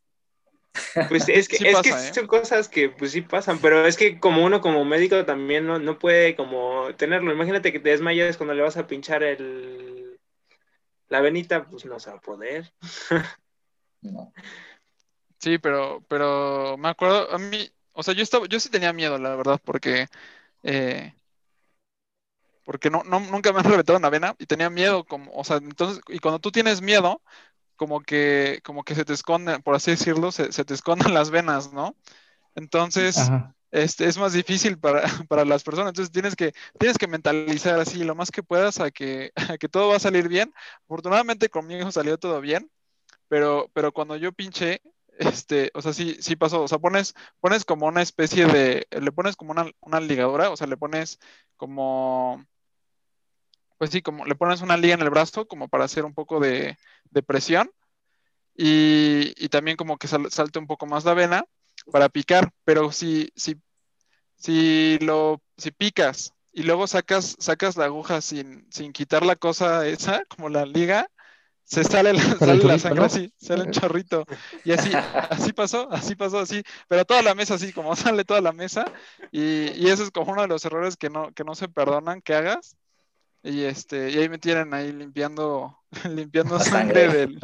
Pues 1.10 1.30
es 1.30 1.48
que, 1.48 1.58
Sí 1.58 1.68
es 1.68 1.74
pasa, 1.74 1.84
que 1.84 2.08
¿eh? 2.08 2.14
son 2.14 2.28
cosas 2.28 2.70
que 2.70 2.90
pues 2.90 3.12
sí 3.12 3.22
pasan, 3.22 3.60
pero 3.60 3.86
es 3.86 3.98
que 3.98 4.20
como 4.20 4.44
uno 4.44 4.62
como 4.62 4.84
médico 4.86 5.26
también 5.26 5.66
no, 5.66 5.80
no 5.80 6.00
puede 6.00 6.36
como 6.36 6.88
tenerlo. 6.96 7.32
Imagínate 7.32 7.72
que 7.72 7.80
te 7.80 7.90
desmayas 7.90 8.38
cuando 8.38 8.54
le 8.54 8.62
vas 8.62 8.78
a 8.78 8.88
pinchar 8.88 9.24
el 9.24 10.20
la 11.10 11.22
venita, 11.22 11.66
pues 11.66 11.86
no 11.86 12.00
se 12.00 12.12
va 12.12 12.18
a 12.18 12.22
poder. 12.22 12.72
No. 14.02 14.34
sí, 15.40 15.58
pero, 15.58 16.04
pero 16.08 16.78
me 16.78 16.90
acuerdo, 16.90 17.32
a 17.32 17.38
mí, 17.38 17.70
o 17.94 18.04
sea, 18.04 18.14
yo 18.14 18.24
estaba, 18.24 18.48
yo 18.48 18.60
sí 18.60 18.70
tenía 18.70 18.94
miedo, 18.94 19.18
la 19.18 19.36
verdad, 19.36 19.60
porque, 19.64 20.08
eh, 20.64 21.14
porque 22.66 22.90
no, 22.90 23.04
no, 23.04 23.20
nunca 23.20 23.52
me 23.52 23.60
han 23.60 23.66
reventado 23.84 23.98
una 23.98 24.10
vena 24.10 24.36
y 24.40 24.46
tenía 24.46 24.70
miedo, 24.70 25.04
como, 25.06 25.32
o 25.34 25.44
sea, 25.44 25.58
entonces, 25.58 26.02
y 26.10 26.20
cuando 26.20 26.40
tú 26.40 26.52
tienes 26.52 26.82
miedo, 26.82 27.22
como 27.76 28.02
que, 28.02 28.62
como 28.64 28.84
que 28.84 28.96
se 28.96 29.06
te 29.06 29.14
esconden, 29.14 29.62
por 29.64 29.76
así 29.76 29.92
decirlo, 29.92 30.32
se, 30.32 30.52
se 30.52 30.66
te 30.66 30.74
esconden 30.74 31.14
las 31.16 31.32
venas, 31.32 31.74
¿no? 31.74 31.96
Entonces, 32.56 33.18
Ajá. 33.18 33.56
este, 33.72 34.06
es 34.06 34.18
más 34.18 34.34
difícil 34.34 34.78
para, 34.78 35.04
para, 35.30 35.46
las 35.46 35.64
personas. 35.64 35.92
Entonces 35.92 36.12
tienes 36.12 36.36
que, 36.36 36.54
tienes 36.78 36.98
que 36.98 37.08
mentalizar 37.08 37.80
así 37.80 38.04
lo 38.04 38.16
más 38.16 38.32
que 38.32 38.44
puedas 38.44 38.80
a 38.80 38.92
que, 38.92 39.32
a 39.36 39.58
que 39.58 39.70
todo 39.70 39.90
va 39.90 39.96
a 39.96 40.00
salir 40.00 40.28
bien. 40.28 40.54
Afortunadamente 40.86 41.50
conmigo 41.50 41.92
salió 41.92 42.18
todo 42.18 42.42
bien, 42.42 42.70
pero, 43.30 43.70
pero 43.74 43.92
cuando 43.94 44.18
yo 44.18 44.34
pinché, 44.34 44.82
este, 45.20 45.70
o 45.74 45.82
sea, 45.82 45.94
sí, 45.94 46.18
sí 46.22 46.36
pasó. 46.38 46.64
O 46.64 46.68
sea, 46.68 46.80
pones, 46.80 47.14
pones 47.42 47.66
como 47.66 47.88
una 47.88 48.02
especie 48.02 48.46
de, 48.48 48.88
le 48.90 49.12
pones 49.12 49.36
como 49.36 49.52
una, 49.52 49.70
una 49.82 50.00
ligadura, 50.00 50.50
o 50.50 50.58
sea, 50.58 50.66
le 50.66 50.78
pones 50.78 51.20
como, 51.58 52.46
pues 53.78 53.92
sí, 53.92 54.02
como 54.02 54.26
le 54.26 54.36
pones 54.36 54.62
una 54.62 54.78
liga 54.78 54.94
en 54.96 55.02
el 55.02 55.10
brazo 55.10 55.48
como 55.48 55.68
para 55.68 55.86
hacer 55.86 56.06
un 56.06 56.14
poco 56.14 56.40
de, 56.40 56.78
de 57.12 57.24
presión. 57.24 57.70
Y, 58.56 59.34
y, 59.38 59.50
también 59.50 59.78
como 59.78 59.98
que 59.98 60.08
sal, 60.08 60.32
salte 60.32 60.60
un 60.60 60.68
poco 60.68 60.86
más 60.86 61.06
la 61.06 61.14
vena 61.14 61.46
para 61.92 62.10
picar, 62.10 62.52
pero 62.66 62.92
si, 62.92 63.32
si, 63.36 63.56
si 64.36 64.98
lo, 65.00 65.42
si 65.58 65.72
picas 65.72 66.34
y 66.52 66.64
luego 66.64 66.88
sacas, 66.88 67.36
sacas 67.40 67.78
la 67.78 67.86
aguja 67.86 68.22
sin, 68.22 68.68
sin 68.72 68.92
quitar 68.94 69.26
la 69.26 69.36
cosa 69.38 69.88
esa, 69.88 70.26
como 70.26 70.50
la 70.50 70.66
liga, 70.66 71.10
se 71.70 71.84
sale 71.84 72.14
la, 72.14 72.22
sale 72.22 72.64
la 72.64 72.80
sangre 72.80 73.06
así, 73.06 73.32
sale 73.38 73.64
un 73.66 73.72
chorrito. 73.72 74.26
Y 74.66 74.72
así, 74.72 74.92
así 75.30 75.54
pasó, 75.54 75.88
así 75.92 76.16
pasó, 76.16 76.40
así, 76.40 76.64
pero 76.88 77.06
toda 77.06 77.22
la 77.22 77.36
mesa 77.36 77.54
así, 77.54 77.72
como 77.72 77.96
sale 77.96 78.26
toda 78.26 78.42
la 78.42 78.52
mesa, 78.52 78.92
y, 79.32 79.72
y 79.74 79.88
eso 79.90 80.04
es 80.04 80.10
como 80.10 80.32
uno 80.32 80.42
de 80.42 80.48
los 80.48 80.66
errores 80.66 80.98
que 80.98 81.12
no, 81.12 81.32
que 81.34 81.44
no 81.44 81.54
se 81.54 81.70
perdonan 81.70 82.22
que 82.22 82.34
hagas. 82.34 82.76
Y 83.44 83.64
este, 83.64 84.10
y 84.10 84.18
ahí 84.18 84.28
me 84.28 84.40
tienen 84.40 84.74
ahí 84.74 84.92
limpiando, 84.92 85.78
limpiando 86.10 86.60
sangre, 86.60 87.06
sangre 87.06 87.20
del 87.20 87.40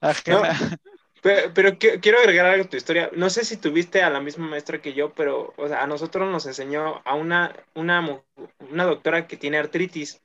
ajena. 0.00 0.52
No. 0.52 0.76
Pero, 1.22 1.52
pero, 1.54 1.78
quiero 1.78 2.18
agregar 2.18 2.46
algo 2.46 2.66
a 2.66 2.68
tu 2.68 2.76
historia. 2.76 3.10
No 3.14 3.30
sé 3.30 3.44
si 3.44 3.56
tuviste 3.56 4.02
a 4.02 4.10
la 4.10 4.20
misma 4.20 4.46
maestra 4.46 4.80
que 4.80 4.92
yo, 4.92 5.12
pero 5.14 5.54
o 5.56 5.66
sea, 5.66 5.82
a 5.82 5.86
nosotros 5.86 6.30
nos 6.30 6.46
enseñó 6.46 7.00
a 7.04 7.14
una, 7.14 7.56
una, 7.74 8.22
una 8.70 8.84
doctora 8.84 9.26
que 9.26 9.36
tiene 9.36 9.58
artritis. 9.58 10.20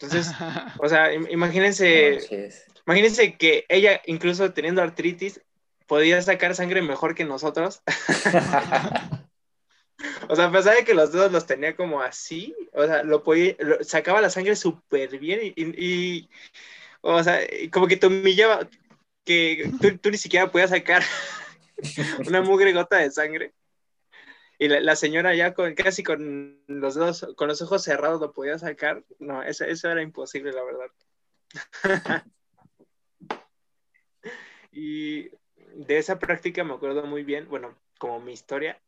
Entonces, 0.00 0.32
o 0.78 0.88
sea, 0.88 1.12
imagínense, 1.12 2.54
imagínense 2.86 3.36
que 3.36 3.66
ella, 3.68 4.00
incluso 4.06 4.52
teniendo 4.52 4.80
artritis, 4.82 5.40
podía 5.86 6.22
sacar 6.22 6.54
sangre 6.54 6.82
mejor 6.82 7.14
que 7.14 7.24
nosotros. 7.24 7.82
o 10.28 10.36
sea, 10.36 10.44
a 10.44 10.52
pesar 10.52 10.76
de 10.76 10.84
que 10.84 10.94
los 10.94 11.10
dedos 11.12 11.32
los 11.32 11.46
tenía 11.46 11.74
como 11.74 12.00
así, 12.00 12.54
o 12.72 12.86
sea, 12.86 13.02
lo 13.02 13.24
podía, 13.24 13.56
lo, 13.58 13.82
sacaba 13.82 14.20
la 14.20 14.30
sangre 14.30 14.54
súper 14.54 15.18
bien 15.18 15.40
y, 15.42 15.54
y, 15.56 15.74
y, 15.76 16.30
o 17.00 17.22
sea, 17.24 17.40
como 17.72 17.88
que 17.88 17.96
te 17.96 18.06
humillaba, 18.06 18.68
que 19.24 19.72
tú, 19.80 19.98
tú 19.98 20.10
ni 20.10 20.18
siquiera 20.18 20.50
podías 20.50 20.70
sacar 20.70 21.02
una 22.26 22.42
mugre 22.42 22.72
gota 22.72 22.98
de 22.98 23.10
sangre. 23.10 23.52
Y 24.58 24.68
la, 24.68 24.80
la, 24.80 24.96
señora 24.96 25.34
ya 25.34 25.54
con, 25.54 25.74
casi 25.74 26.02
con 26.02 26.60
los 26.66 26.96
dedos, 26.96 27.26
con 27.36 27.48
los 27.48 27.62
ojos 27.62 27.82
cerrados 27.82 28.20
lo 28.20 28.32
podía 28.32 28.58
sacar. 28.58 29.04
No, 29.18 29.42
eso, 29.42 29.64
eso 29.64 29.90
era 29.90 30.02
imposible, 30.02 30.52
la 30.52 30.64
verdad. 30.64 30.90
y 34.72 35.28
de 35.74 35.98
esa 35.98 36.18
práctica 36.18 36.64
me 36.64 36.74
acuerdo 36.74 37.04
muy 37.04 37.22
bien, 37.22 37.48
bueno, 37.48 37.76
como 37.98 38.20
mi 38.20 38.32
historia, 38.32 38.80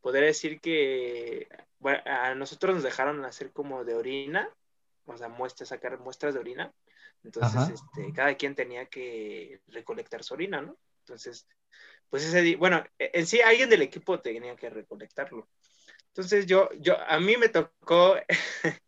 poder 0.00 0.24
decir 0.24 0.60
que 0.60 1.48
bueno, 1.78 2.00
a 2.04 2.34
nosotros 2.34 2.74
nos 2.74 2.84
dejaron 2.84 3.24
hacer 3.24 3.52
como 3.52 3.84
de 3.84 3.94
orina, 3.94 4.50
o 5.04 5.16
sea, 5.16 5.28
muestras, 5.28 5.68
sacar 5.68 5.98
muestras 5.98 6.34
de 6.34 6.40
orina. 6.40 6.72
Entonces, 7.22 7.70
este, 7.70 8.12
cada 8.12 8.34
quien 8.34 8.54
tenía 8.54 8.86
que 8.86 9.60
recolectar 9.68 10.22
su 10.22 10.34
orina, 10.34 10.62
¿no? 10.62 10.76
Entonces, 11.00 11.46
pues 12.10 12.24
ese 12.24 12.42
día, 12.42 12.56
bueno, 12.56 12.84
en 12.98 13.26
sí 13.26 13.40
alguien 13.40 13.68
del 13.68 13.82
equipo 13.82 14.20
tenía 14.20 14.54
que 14.56 14.70
recolectarlo. 14.70 15.48
Entonces 16.08 16.46
yo, 16.46 16.70
yo, 16.78 16.96
a 17.08 17.20
mí 17.20 17.36
me 17.36 17.48
tocó 17.48 18.16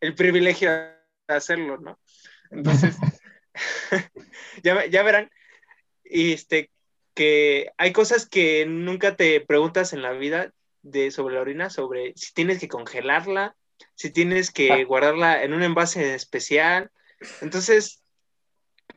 el 0.00 0.14
privilegio 0.14 0.70
de 0.70 0.94
hacerlo, 1.28 1.78
¿no? 1.78 1.98
Entonces, 2.50 2.96
ya, 4.62 4.86
ya 4.86 5.02
verán, 5.02 5.30
este, 6.04 6.70
que 7.14 7.70
hay 7.78 7.92
cosas 7.92 8.26
que 8.26 8.66
nunca 8.66 9.16
te 9.16 9.40
preguntas 9.40 9.92
en 9.92 10.02
la 10.02 10.12
vida 10.12 10.52
de, 10.82 11.10
sobre 11.10 11.34
la 11.34 11.40
orina, 11.40 11.70
sobre 11.70 12.12
si 12.16 12.32
tienes 12.32 12.60
que 12.60 12.68
congelarla, 12.68 13.56
si 13.94 14.10
tienes 14.10 14.50
que 14.50 14.72
ah. 14.72 14.84
guardarla 14.84 15.42
en 15.42 15.52
un 15.52 15.62
envase 15.62 16.14
especial, 16.14 16.90
entonces, 17.40 18.02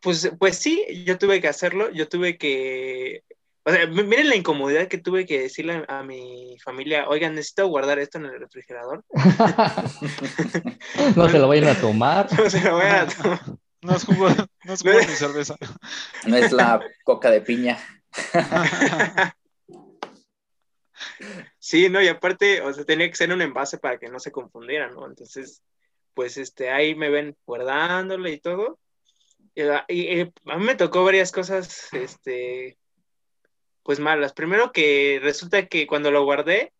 pues, 0.01 0.31
pues 0.39 0.57
sí, 0.57 0.85
yo 1.05 1.17
tuve 1.17 1.41
que 1.41 1.47
hacerlo, 1.47 1.89
yo 1.91 2.07
tuve 2.07 2.37
que, 2.37 3.23
o 3.65 3.71
sea, 3.71 3.87
miren 3.87 4.29
la 4.29 4.35
incomodidad 4.35 4.87
que 4.87 4.97
tuve 4.97 5.25
que 5.25 5.41
decirle 5.41 5.85
a, 5.87 6.03
mi 6.03 6.57
familia, 6.63 7.07
oigan, 7.07 7.35
necesito 7.35 7.67
guardar 7.67 7.99
esto 7.99 8.17
en 8.17 8.25
el 8.25 8.39
refrigerador. 8.39 9.03
no 11.15 11.29
se 11.29 11.39
lo 11.39 11.47
vayan 11.47 11.67
a 11.67 11.79
tomar. 11.79 12.27
No 12.37 12.49
se 12.49 12.61
lo 12.61 12.77
vayan 12.77 12.95
a 12.95 13.07
tomar. 13.07 13.39
No 13.81 13.95
es 13.95 14.03
jugo, 14.03 14.27
no 14.65 14.73
es 14.73 14.81
jugo 14.81 14.99
ni 14.99 15.15
cerveza. 15.15 15.55
No 16.25 16.35
es 16.35 16.51
la 16.51 16.81
coca 17.03 17.31
de 17.31 17.41
piña. 17.41 17.77
Sí, 21.59 21.89
no, 21.89 22.01
y 22.01 22.07
aparte, 22.07 22.61
o 22.61 22.73
sea, 22.73 22.83
tenía 22.83 23.07
que 23.09 23.15
ser 23.15 23.31
un 23.31 23.41
envase 23.41 23.77
para 23.77 23.99
que 23.99 24.09
no 24.09 24.19
se 24.19 24.31
confundieran, 24.31 24.95
¿no? 24.95 25.05
Entonces, 25.05 25.61
pues 26.13 26.37
este, 26.37 26.71
ahí 26.71 26.95
me 26.95 27.09
ven 27.09 27.37
guardándole 27.45 28.31
y 28.31 28.39
todo. 28.39 28.79
Y, 29.53 29.61
y, 29.61 30.21
a 30.21 30.57
mí 30.57 30.65
me 30.65 30.75
tocó 30.75 31.03
varias 31.03 31.31
cosas, 31.31 31.93
este, 31.93 32.77
pues 33.89 33.99
malas. 33.99 34.33
Primero 34.33 34.71
que 34.71 35.19
resulta 35.23 35.65
que 35.65 35.87
cuando 35.87 36.11
lo 36.11 36.23
guardé 36.23 36.73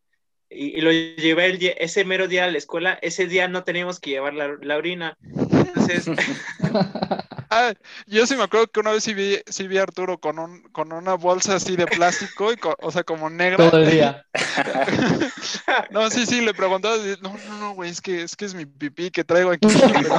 y, 0.48 0.78
y 0.78 0.82
lo 0.82 0.92
llevé 0.92 1.48
el, 1.48 1.74
ese 1.80 2.06
mero 2.06 2.28
día 2.28 2.46
a 2.46 2.51
la 2.51 2.60
escuela, 2.60 3.00
ese 3.01 3.25
día 3.25 3.48
no 3.48 3.63
teníamos 3.63 4.00
que 4.00 4.12
llevar 4.12 4.36
la, 4.36 4.56
la 4.62 4.78
orina. 4.78 5.18
Entonces... 5.24 6.06
ah, 7.50 7.74
yo 8.06 8.28
sí 8.28 8.36
me 8.36 8.44
acuerdo 8.44 8.68
que 8.68 8.80
una 8.80 8.92
vez 8.92 9.04
sí 9.04 9.16
vi, 9.16 9.39
sí 9.48 9.68
vi 9.68 9.80
a 9.80 9.82
Arturo 9.82 10.20
con, 10.20 10.38
un, 10.38 10.62
con 10.72 10.94
una 10.94 11.16
bolsa 11.16 11.56
así 11.56 11.75
de 11.75 11.88
plástico, 11.88 12.54
y 12.54 12.58
con, 12.58 12.75
o 12.78 12.92
sea, 12.92 13.04
como 13.04 13.28
negra. 13.28 13.72
Todo 13.72 13.80
el 13.80 13.89
día. 13.89 14.24
no, 15.89 16.12
sí, 16.12 16.28
sí, 16.28 16.42
le 16.42 16.54
preguntaba, 16.54 16.96
no, 17.22 17.36
no, 17.48 17.58
no, 17.58 17.74
güey, 17.74 17.89
es 17.89 18.01
que, 18.01 18.22
es 18.22 18.36
que 18.36 18.46
es 18.46 18.54
mi 18.54 18.68
pipí 18.68 19.10
que 19.10 19.24
traigo 19.24 19.50
aquí, 19.50 19.68
pero, 19.94 20.16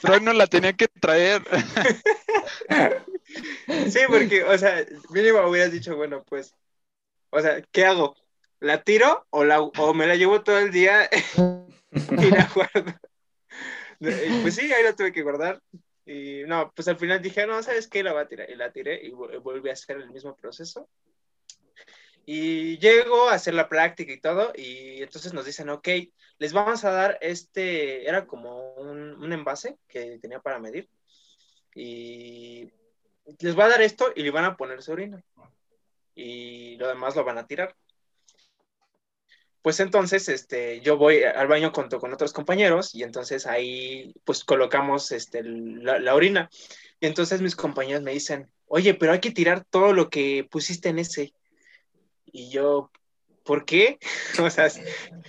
pero 0.00 0.14
hoy 0.14 0.20
no 0.22 0.32
la 0.32 0.46
tenía 0.46 0.72
que 0.72 0.88
traer. 0.88 1.42
Sí, 3.90 4.00
porque, 4.08 4.44
o 4.44 4.56
sea, 4.58 4.84
mínimo 5.10 5.40
hubieras 5.48 5.72
dicho, 5.72 5.96
bueno, 5.96 6.22
pues, 6.24 6.54
o 7.30 7.40
sea, 7.40 7.62
¿qué 7.72 7.84
hago? 7.84 8.16
¿La 8.60 8.82
tiro 8.82 9.26
o, 9.30 9.44
la, 9.44 9.60
o 9.60 9.94
me 9.94 10.06
la 10.06 10.16
llevo 10.16 10.42
todo 10.42 10.58
el 10.58 10.70
día 10.70 11.08
y 11.92 12.30
la 12.30 12.50
guardo? 12.54 12.94
Pues 13.98 14.54
sí, 14.54 14.72
ahí 14.72 14.82
la 14.82 14.94
tuve 14.94 15.12
que 15.12 15.22
guardar. 15.22 15.62
Y 16.04 16.42
no, 16.46 16.72
pues 16.74 16.88
al 16.88 16.96
final 16.96 17.22
dije, 17.22 17.46
no, 17.46 17.62
¿sabes 17.62 17.86
qué? 17.86 18.02
La 18.02 18.12
voy 18.12 18.22
a 18.22 18.28
tirar. 18.28 18.50
Y 18.50 18.56
la 18.56 18.72
tiré 18.72 19.00
y 19.02 19.10
volví 19.10 19.68
a 19.68 19.74
hacer 19.74 19.98
el 19.98 20.10
mismo 20.10 20.36
proceso. 20.36 20.88
Y 22.26 22.78
llego 22.78 23.28
a 23.28 23.34
hacer 23.34 23.54
la 23.54 23.68
práctica 23.68 24.12
y 24.12 24.20
todo, 24.20 24.52
y 24.54 25.02
entonces 25.02 25.32
nos 25.32 25.46
dicen, 25.46 25.68
ok, 25.68 25.88
les 26.38 26.52
vamos 26.52 26.84
a 26.84 26.90
dar 26.90 27.18
este, 27.20 28.06
era 28.08 28.26
como 28.26 28.74
un, 28.74 29.14
un 29.14 29.32
envase 29.32 29.78
que 29.88 30.18
tenía 30.18 30.38
para 30.38 30.60
medir, 30.60 30.88
y 31.74 32.70
les 33.38 33.54
voy 33.54 33.64
a 33.64 33.68
dar 33.68 33.82
esto 33.82 34.12
y 34.14 34.22
le 34.22 34.30
van 34.30 34.44
a 34.44 34.56
poner 34.56 34.82
su 34.82 34.92
orina, 34.92 35.22
y 36.14 36.76
lo 36.76 36.88
demás 36.88 37.16
lo 37.16 37.24
van 37.24 37.38
a 37.38 37.46
tirar. 37.46 37.74
Pues 39.62 39.78
entonces, 39.80 40.28
este, 40.28 40.80
yo 40.80 40.96
voy 40.96 41.22
al 41.22 41.46
baño 41.46 41.70
con, 41.70 41.88
con 41.88 42.12
otros 42.12 42.32
compañeros 42.32 42.94
y 42.94 43.02
entonces 43.02 43.46
ahí, 43.46 44.14
pues 44.24 44.42
colocamos 44.42 45.12
este, 45.12 45.42
la, 45.44 46.14
orina. 46.14 46.48
Y 46.98 47.06
entonces 47.06 47.42
mis 47.42 47.56
compañeros 47.56 48.02
me 48.02 48.12
dicen, 48.12 48.50
oye, 48.66 48.94
pero 48.94 49.12
hay 49.12 49.20
que 49.20 49.32
tirar 49.32 49.64
todo 49.68 49.92
lo 49.92 50.08
que 50.08 50.46
pusiste 50.50 50.88
en 50.88 50.98
ese. 50.98 51.34
Y 52.24 52.50
yo, 52.50 52.90
¿por 53.44 53.66
qué? 53.66 53.98
o 54.42 54.48
sea, 54.48 54.68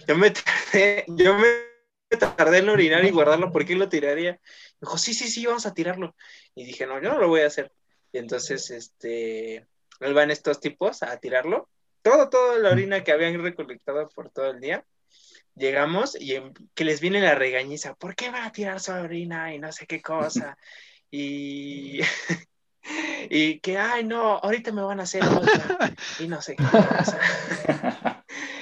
yo 0.08 0.16
me 0.16 0.32
tardé, 0.32 1.04
yo 1.08 1.38
me 1.38 2.18
tardé 2.18 2.60
en 2.60 2.70
orinar 2.70 3.04
y 3.04 3.12
guardarlo, 3.12 3.52
¿por 3.52 3.66
qué 3.66 3.76
lo 3.76 3.90
tiraría? 3.90 4.40
Dijo, 4.80 4.98
sí, 4.98 5.14
sí, 5.14 5.28
sí, 5.28 5.46
vamos 5.46 5.66
a 5.66 5.74
tirarlo. 5.74 6.16
Y 6.56 6.64
dije, 6.64 6.88
no, 6.88 7.02
yo 7.02 7.10
no 7.10 7.20
lo 7.20 7.28
voy 7.28 7.42
a 7.42 7.48
hacer. 7.48 7.70
Y 8.12 8.18
entonces, 8.18 8.70
este, 8.72 9.68
van 10.00 10.32
estos 10.32 10.60
tipos 10.60 11.04
a 11.04 11.18
tirarlo. 11.18 11.70
Todo, 12.02 12.30
toda 12.30 12.58
la 12.60 12.72
orina 12.72 13.04
que 13.04 13.12
habían 13.12 13.42
recolectado 13.42 14.10
por 14.10 14.30
todo 14.30 14.52
el 14.52 14.60
día. 14.60 14.86
Llegamos 15.56 16.16
y 16.20 16.40
que 16.74 16.86
les 16.86 17.02
viene 17.02 17.22
la 17.22 17.36
regañiza, 17.36 17.94
¿por 17.96 18.16
qué 18.16 18.30
van 18.30 18.44
a 18.44 18.52
tirar 18.52 18.80
su 18.80 18.92
orina 18.92 19.54
y 19.54 19.60
no 19.60 19.72
sé 19.72 19.86
qué 19.86 20.02
cosa? 20.02 20.58
y 21.12 22.02
y 23.30 23.60
que, 23.60 23.78
ay, 23.78 24.04
no, 24.04 24.38
ahorita 24.38 24.72
me 24.72 24.82
van 24.82 25.00
a 25.00 25.04
hacer 25.04 25.24
otra, 25.26 25.94
y 26.20 26.28
no 26.28 26.42
sé 26.42 26.56
qué 26.56 26.64
pasa. 26.64 27.20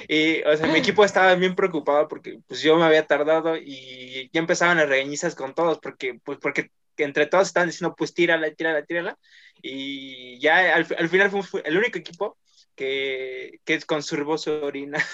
y, 0.08 0.42
o 0.42 0.56
sea, 0.56 0.66
mi 0.66 0.78
equipo 0.78 1.04
estaba 1.04 1.34
bien 1.34 1.54
preocupado 1.54 2.08
porque, 2.08 2.40
pues, 2.46 2.60
yo 2.62 2.76
me 2.76 2.84
había 2.84 3.06
tardado 3.06 3.56
y 3.56 4.30
ya 4.32 4.40
empezaban 4.40 4.78
las 4.78 4.88
regañizas 4.88 5.34
con 5.34 5.54
todos, 5.54 5.78
porque, 5.78 6.20
pues, 6.24 6.38
porque 6.38 6.70
entre 6.96 7.26
todos 7.26 7.48
estaban 7.48 7.68
diciendo, 7.68 7.94
pues, 7.96 8.14
tírala, 8.14 8.50
tírala, 8.52 8.84
tírala, 8.84 9.18
y 9.62 10.38
ya 10.40 10.74
al, 10.74 10.86
al 10.98 11.08
final 11.08 11.30
fue, 11.30 11.42
fue, 11.42 11.62
el 11.64 11.76
único 11.76 11.98
equipo 11.98 12.38
que, 12.74 13.60
que 13.64 13.80
conservó 13.82 14.38
su 14.38 14.52
orina. 14.52 15.04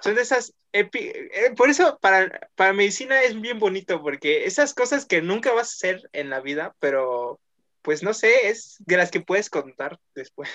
Son 0.00 0.14
de 0.14 0.22
esas 0.22 0.54
epi- 0.72 1.12
eh, 1.12 1.52
por 1.56 1.70
eso 1.70 1.98
para, 2.00 2.48
para 2.54 2.72
medicina 2.72 3.20
es 3.22 3.40
bien 3.40 3.58
bonito, 3.58 4.00
porque 4.00 4.44
esas 4.44 4.74
cosas 4.74 5.06
que 5.06 5.22
nunca 5.22 5.52
vas 5.52 5.68
a 5.68 5.74
hacer 5.74 6.08
en 6.12 6.30
la 6.30 6.40
vida, 6.40 6.74
pero 6.78 7.40
pues 7.82 8.02
no 8.02 8.14
sé, 8.14 8.48
es 8.48 8.76
de 8.80 8.96
las 8.96 9.10
que 9.10 9.20
puedes 9.20 9.50
contar 9.50 9.98
después. 10.14 10.48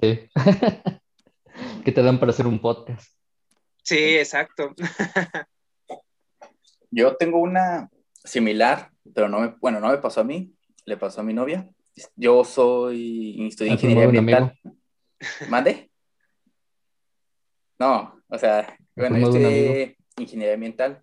Sí. 0.00 0.28
que 1.84 1.92
te 1.92 2.02
dan 2.02 2.18
para 2.20 2.30
hacer 2.32 2.46
un 2.46 2.60
podcast. 2.60 3.12
Sí, 3.82 4.16
exacto. 4.16 4.74
Yo 6.90 7.16
tengo 7.16 7.38
una 7.38 7.90
similar, 8.24 8.90
pero 9.14 9.28
no 9.28 9.40
me, 9.40 9.48
bueno, 9.60 9.80
no 9.80 9.88
me 9.88 9.98
pasó 9.98 10.20
a 10.20 10.24
mí, 10.24 10.52
le 10.84 10.96
pasó 10.96 11.20
a 11.20 11.24
mi 11.24 11.32
novia. 11.32 11.68
Yo 12.14 12.44
soy 12.44 13.46
estudié 13.48 13.72
¿A 13.72 13.76
tu 13.76 13.86
ingeniería 13.86 14.04
ambiental. 14.20 14.58
¿Mande? 15.48 15.90
No, 17.78 18.22
o 18.28 18.38
sea, 18.38 18.76
bueno, 18.94 19.16
yo 19.16 19.28
nuevo 19.28 19.36
un 19.36 19.42
estudié 19.42 19.96
ingeniería 20.18 20.54
ambiental. 20.54 21.02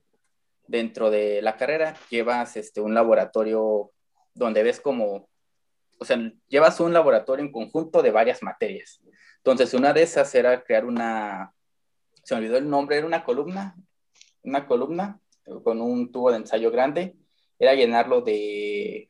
Dentro 0.66 1.12
de 1.12 1.42
la 1.42 1.58
carrera 1.58 1.96
llevas 2.10 2.56
este, 2.58 2.82
un 2.82 2.94
laboratorio 2.94 3.92
donde 4.34 4.64
ves 4.64 4.80
como, 4.80 5.30
o 6.00 6.06
sea, 6.06 6.18
llevas 6.48 6.80
un 6.80 6.94
laboratorio 6.94 7.46
en 7.46 7.52
conjunto 7.52 8.02
de 8.02 8.12
varias 8.12 8.42
materias. 8.42 9.02
Entonces, 9.38 9.74
una 9.74 9.94
de 9.94 10.04
esas 10.04 10.34
era 10.36 10.64
crear 10.64 10.86
una, 10.86 11.54
se 12.24 12.34
me 12.34 12.40
olvidó 12.40 12.58
el 12.58 12.70
nombre, 12.70 12.98
era 12.98 13.06
una 13.06 13.24
columna, 13.24 13.76
una 14.42 14.66
columna 14.66 15.20
con 15.64 15.82
un 15.82 16.12
tubo 16.12 16.32
de 16.32 16.38
ensayo 16.38 16.72
grande, 16.72 17.16
era 17.60 17.74
llenarlo 17.74 18.22
de, 18.22 19.10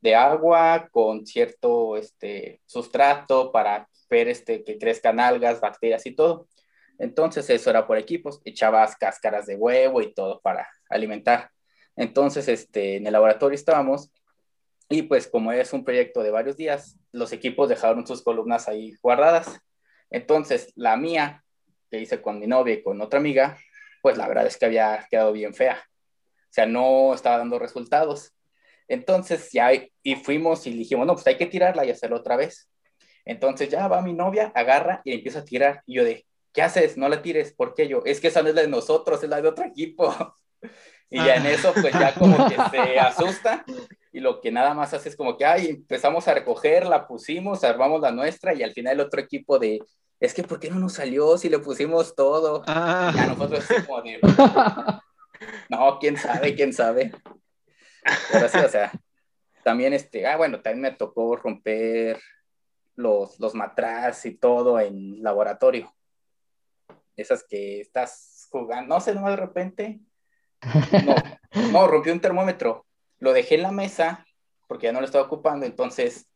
de 0.00 0.14
agua 0.14 0.88
con 0.90 1.26
cierto 1.26 1.96
este, 1.96 2.60
sustrato 2.66 3.50
para 3.52 3.88
ver 4.10 4.28
este, 4.28 4.62
que 4.62 4.78
crezcan 4.78 5.20
algas, 5.20 5.60
bacterias 5.60 6.04
y 6.06 6.14
todo. 6.14 6.46
Entonces 6.98 7.48
eso 7.50 7.70
era 7.70 7.86
por 7.86 7.98
equipos, 7.98 8.40
echabas 8.44 8.96
cáscaras 8.96 9.46
de 9.46 9.56
huevo 9.56 10.00
y 10.02 10.12
todo 10.12 10.40
para 10.40 10.68
alimentar. 10.88 11.50
Entonces 11.96 12.48
este, 12.48 12.96
en 12.96 13.06
el 13.06 13.12
laboratorio 13.12 13.54
estábamos 13.54 14.12
y 14.88 15.02
pues 15.02 15.26
como 15.26 15.52
es 15.52 15.72
un 15.72 15.84
proyecto 15.84 16.22
de 16.22 16.30
varios 16.30 16.56
días, 16.56 16.98
los 17.10 17.32
equipos 17.32 17.68
dejaron 17.68 18.06
sus 18.06 18.22
columnas 18.22 18.68
ahí 18.68 18.94
guardadas. 19.02 19.58
Entonces 20.10 20.72
la 20.76 20.96
mía, 20.96 21.44
que 21.90 22.00
hice 22.00 22.20
con 22.20 22.38
mi 22.38 22.46
novia 22.46 22.74
y 22.74 22.82
con 22.82 23.00
otra 23.00 23.18
amiga, 23.18 23.56
pues 24.04 24.18
la 24.18 24.28
verdad 24.28 24.46
es 24.46 24.58
que 24.58 24.66
había 24.66 25.06
quedado 25.10 25.32
bien 25.32 25.54
fea. 25.54 25.82
O 25.82 26.50
sea, 26.50 26.66
no 26.66 27.14
estaba 27.14 27.38
dando 27.38 27.58
resultados. 27.58 28.34
Entonces 28.86 29.48
ya, 29.50 29.70
y 30.02 30.16
fuimos 30.16 30.66
y 30.66 30.74
dijimos, 30.74 31.06
no, 31.06 31.14
pues 31.14 31.26
hay 31.26 31.38
que 31.38 31.46
tirarla 31.46 31.86
y 31.86 31.90
hacerlo 31.90 32.18
otra 32.18 32.36
vez. 32.36 32.68
Entonces 33.24 33.70
ya 33.70 33.88
va 33.88 34.02
mi 34.02 34.12
novia, 34.12 34.52
agarra 34.54 35.00
y 35.04 35.14
empieza 35.14 35.38
a 35.38 35.44
tirar. 35.46 35.82
Y 35.86 35.94
yo 35.94 36.04
de, 36.04 36.26
¿qué 36.52 36.60
haces? 36.60 36.98
No 36.98 37.08
la 37.08 37.22
tires. 37.22 37.54
¿Por 37.54 37.72
qué 37.72 37.88
yo? 37.88 38.02
Es 38.04 38.20
que 38.20 38.26
esa 38.26 38.42
no 38.42 38.50
es 38.50 38.54
la 38.54 38.60
de 38.60 38.68
nosotros, 38.68 39.22
es 39.22 39.30
la 39.30 39.40
de 39.40 39.48
otro 39.48 39.64
equipo. 39.64 40.14
Y 41.10 41.18
ya 41.18 41.36
en 41.36 41.46
eso, 41.46 41.72
pues 41.80 41.92
ya 41.92 42.12
como 42.14 42.48
que 42.48 42.56
se 42.72 42.98
asusta 42.98 43.64
y 44.10 44.18
lo 44.18 44.40
que 44.40 44.50
nada 44.50 44.74
más 44.74 44.94
hace 44.94 45.10
es 45.10 45.16
como 45.16 45.36
que, 45.36 45.44
ay, 45.44 45.66
empezamos 45.66 46.26
a 46.26 46.34
recoger, 46.34 46.86
la 46.86 47.06
pusimos, 47.06 47.62
armamos 47.62 48.00
la 48.00 48.10
nuestra 48.10 48.52
y 48.52 48.64
al 48.64 48.72
final 48.72 48.94
el 48.94 49.00
otro 49.00 49.20
equipo 49.20 49.58
de, 49.58 49.78
es 50.24 50.34
que 50.34 50.42
¿por 50.42 50.60
qué 50.60 50.70
no 50.70 50.78
nos 50.78 50.94
salió 50.94 51.36
si 51.38 51.48
le 51.48 51.58
pusimos 51.58 52.14
todo? 52.14 52.62
Ah, 52.66 53.12
Y 53.14 53.18
a 53.18 53.26
nosotros 53.26 53.64
como 53.86 54.02
de, 54.02 54.20
no, 55.68 55.98
quién 55.98 56.16
sabe, 56.16 56.54
quién 56.54 56.72
sabe. 56.72 57.12
Pero 58.32 58.48
sí, 58.48 58.58
o 58.58 58.68
sea, 58.68 58.92
también 59.62 59.92
este, 59.92 60.26
ah, 60.26 60.36
bueno, 60.36 60.60
también 60.60 60.82
me 60.82 60.96
tocó 60.96 61.36
romper 61.36 62.20
los, 62.96 63.38
los 63.40 63.54
matraz 63.54 64.26
y 64.26 64.36
todo 64.36 64.80
en 64.80 65.22
laboratorio. 65.22 65.94
Esas 67.16 67.44
que 67.44 67.80
estás 67.80 68.48
jugando, 68.50 68.94
no 68.94 69.00
sé, 69.00 69.14
no 69.14 69.28
de 69.28 69.36
repente. 69.36 70.00
No, 71.04 71.14
no, 71.72 71.86
rompí 71.86 72.10
un 72.10 72.20
termómetro. 72.20 72.86
Lo 73.18 73.32
dejé 73.32 73.56
en 73.56 73.62
la 73.62 73.72
mesa 73.72 74.26
porque 74.66 74.86
ya 74.86 74.92
no 74.92 75.00
lo 75.00 75.06
estaba 75.06 75.24
ocupando, 75.24 75.66
entonces 75.66 76.28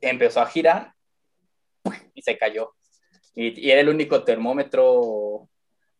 empezó 0.00 0.40
a 0.40 0.46
girar 0.46 0.94
y 2.14 2.22
se 2.22 2.36
cayó. 2.36 2.74
Y, 3.34 3.60
y 3.60 3.70
era 3.70 3.80
el 3.80 3.88
único 3.88 4.24
termómetro 4.24 5.48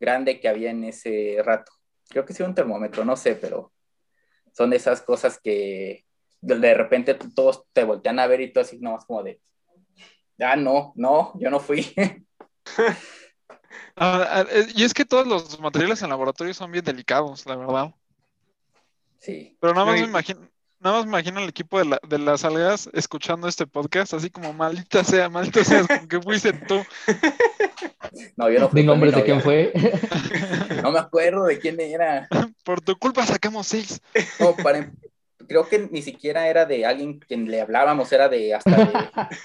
grande 0.01 0.41
que 0.41 0.49
había 0.49 0.71
en 0.71 0.85
ese 0.85 1.37
rato. 1.45 1.73
Creo 2.09 2.25
que 2.25 2.33
sí 2.33 2.43
un 2.43 2.55
termómetro, 2.55 3.05
no 3.05 3.17
sé, 3.17 3.35
pero 3.37 3.73
son 4.53 4.73
esas 4.73 5.03
cosas 5.03 5.39
que 5.41 6.05
de, 6.41 6.59
de 6.59 6.75
repente 6.75 7.15
todos 7.15 7.65
te 7.73 7.85
voltean 7.85 8.19
a 8.19 8.27
ver 8.27 8.41
y 8.41 8.53
tú 8.53 8.61
así 8.61 8.79
nomás 8.79 9.05
como 9.05 9.23
de, 9.23 9.41
ah, 10.41 10.57
no, 10.57 10.93
no, 10.97 11.33
yo 11.39 11.51
no 11.51 11.61
fui. 11.61 11.95
ah, 13.97 14.27
ah, 14.31 14.47
eh, 14.51 14.67
y 14.75 14.85
es 14.85 14.95
que 14.95 15.05
todos 15.05 15.27
los 15.27 15.61
materiales 15.61 16.03
en 16.03 16.11
laboratorio 16.11 16.55
son 16.55 16.73
bien 16.73 16.85
delicados, 16.85 17.47
la 17.47 17.57
verdad. 17.57 17.95
sí. 19.19 19.57
Pero 19.61 19.75
nada 19.75 19.87
más 19.87 19.97
No, 19.97 20.03
me 20.03 20.09
imagino, 20.09 20.48
nada 20.81 20.97
más 20.97 21.05
me 21.07 21.11
imagino 21.11 21.41
el 21.41 21.49
equipo 21.49 21.79
de, 21.79 21.85
la- 21.87 22.01
de 22.09 22.19
las 22.19 22.45
algas 22.45 22.89
escuchando 22.93 23.49
este 23.49 23.67
podcast, 23.67 24.15
así 24.15 24.31
como 24.31 24.53
maldita 24.53 25.03
sea, 25.05 25.29
maldita 25.29 25.65
sea, 25.65 25.87
como 25.87 26.09
que 26.09 26.21
fuiste 26.21 26.53
tú. 26.53 26.81
No, 28.37 28.49
yo 28.51 28.59
no 28.59 28.69
fui. 28.71 28.83
Nombres 28.85 29.15
de 29.15 29.23
quién 29.25 29.41
fue. 29.43 29.73
No 30.83 30.91
me 30.93 30.99
acuerdo 30.99 31.45
de 31.45 31.59
quién 31.59 31.79
era. 31.81 32.27
Por 32.65 32.81
tu 32.81 32.97
culpa 32.97 33.25
sacamos 33.27 33.67
seis. 33.67 34.01
No, 34.41 34.55
para, 34.57 34.79
em, 34.79 34.95
creo 35.47 35.69
que 35.69 35.89
ni 35.91 36.01
siquiera 36.03 36.49
era 36.49 36.65
de 36.65 36.87
alguien 36.87 37.19
quien 37.19 37.51
le 37.51 37.61
hablábamos, 37.61 38.11
era 38.13 38.29
de 38.29 38.55
hasta 38.55 38.71
de, 38.77 38.93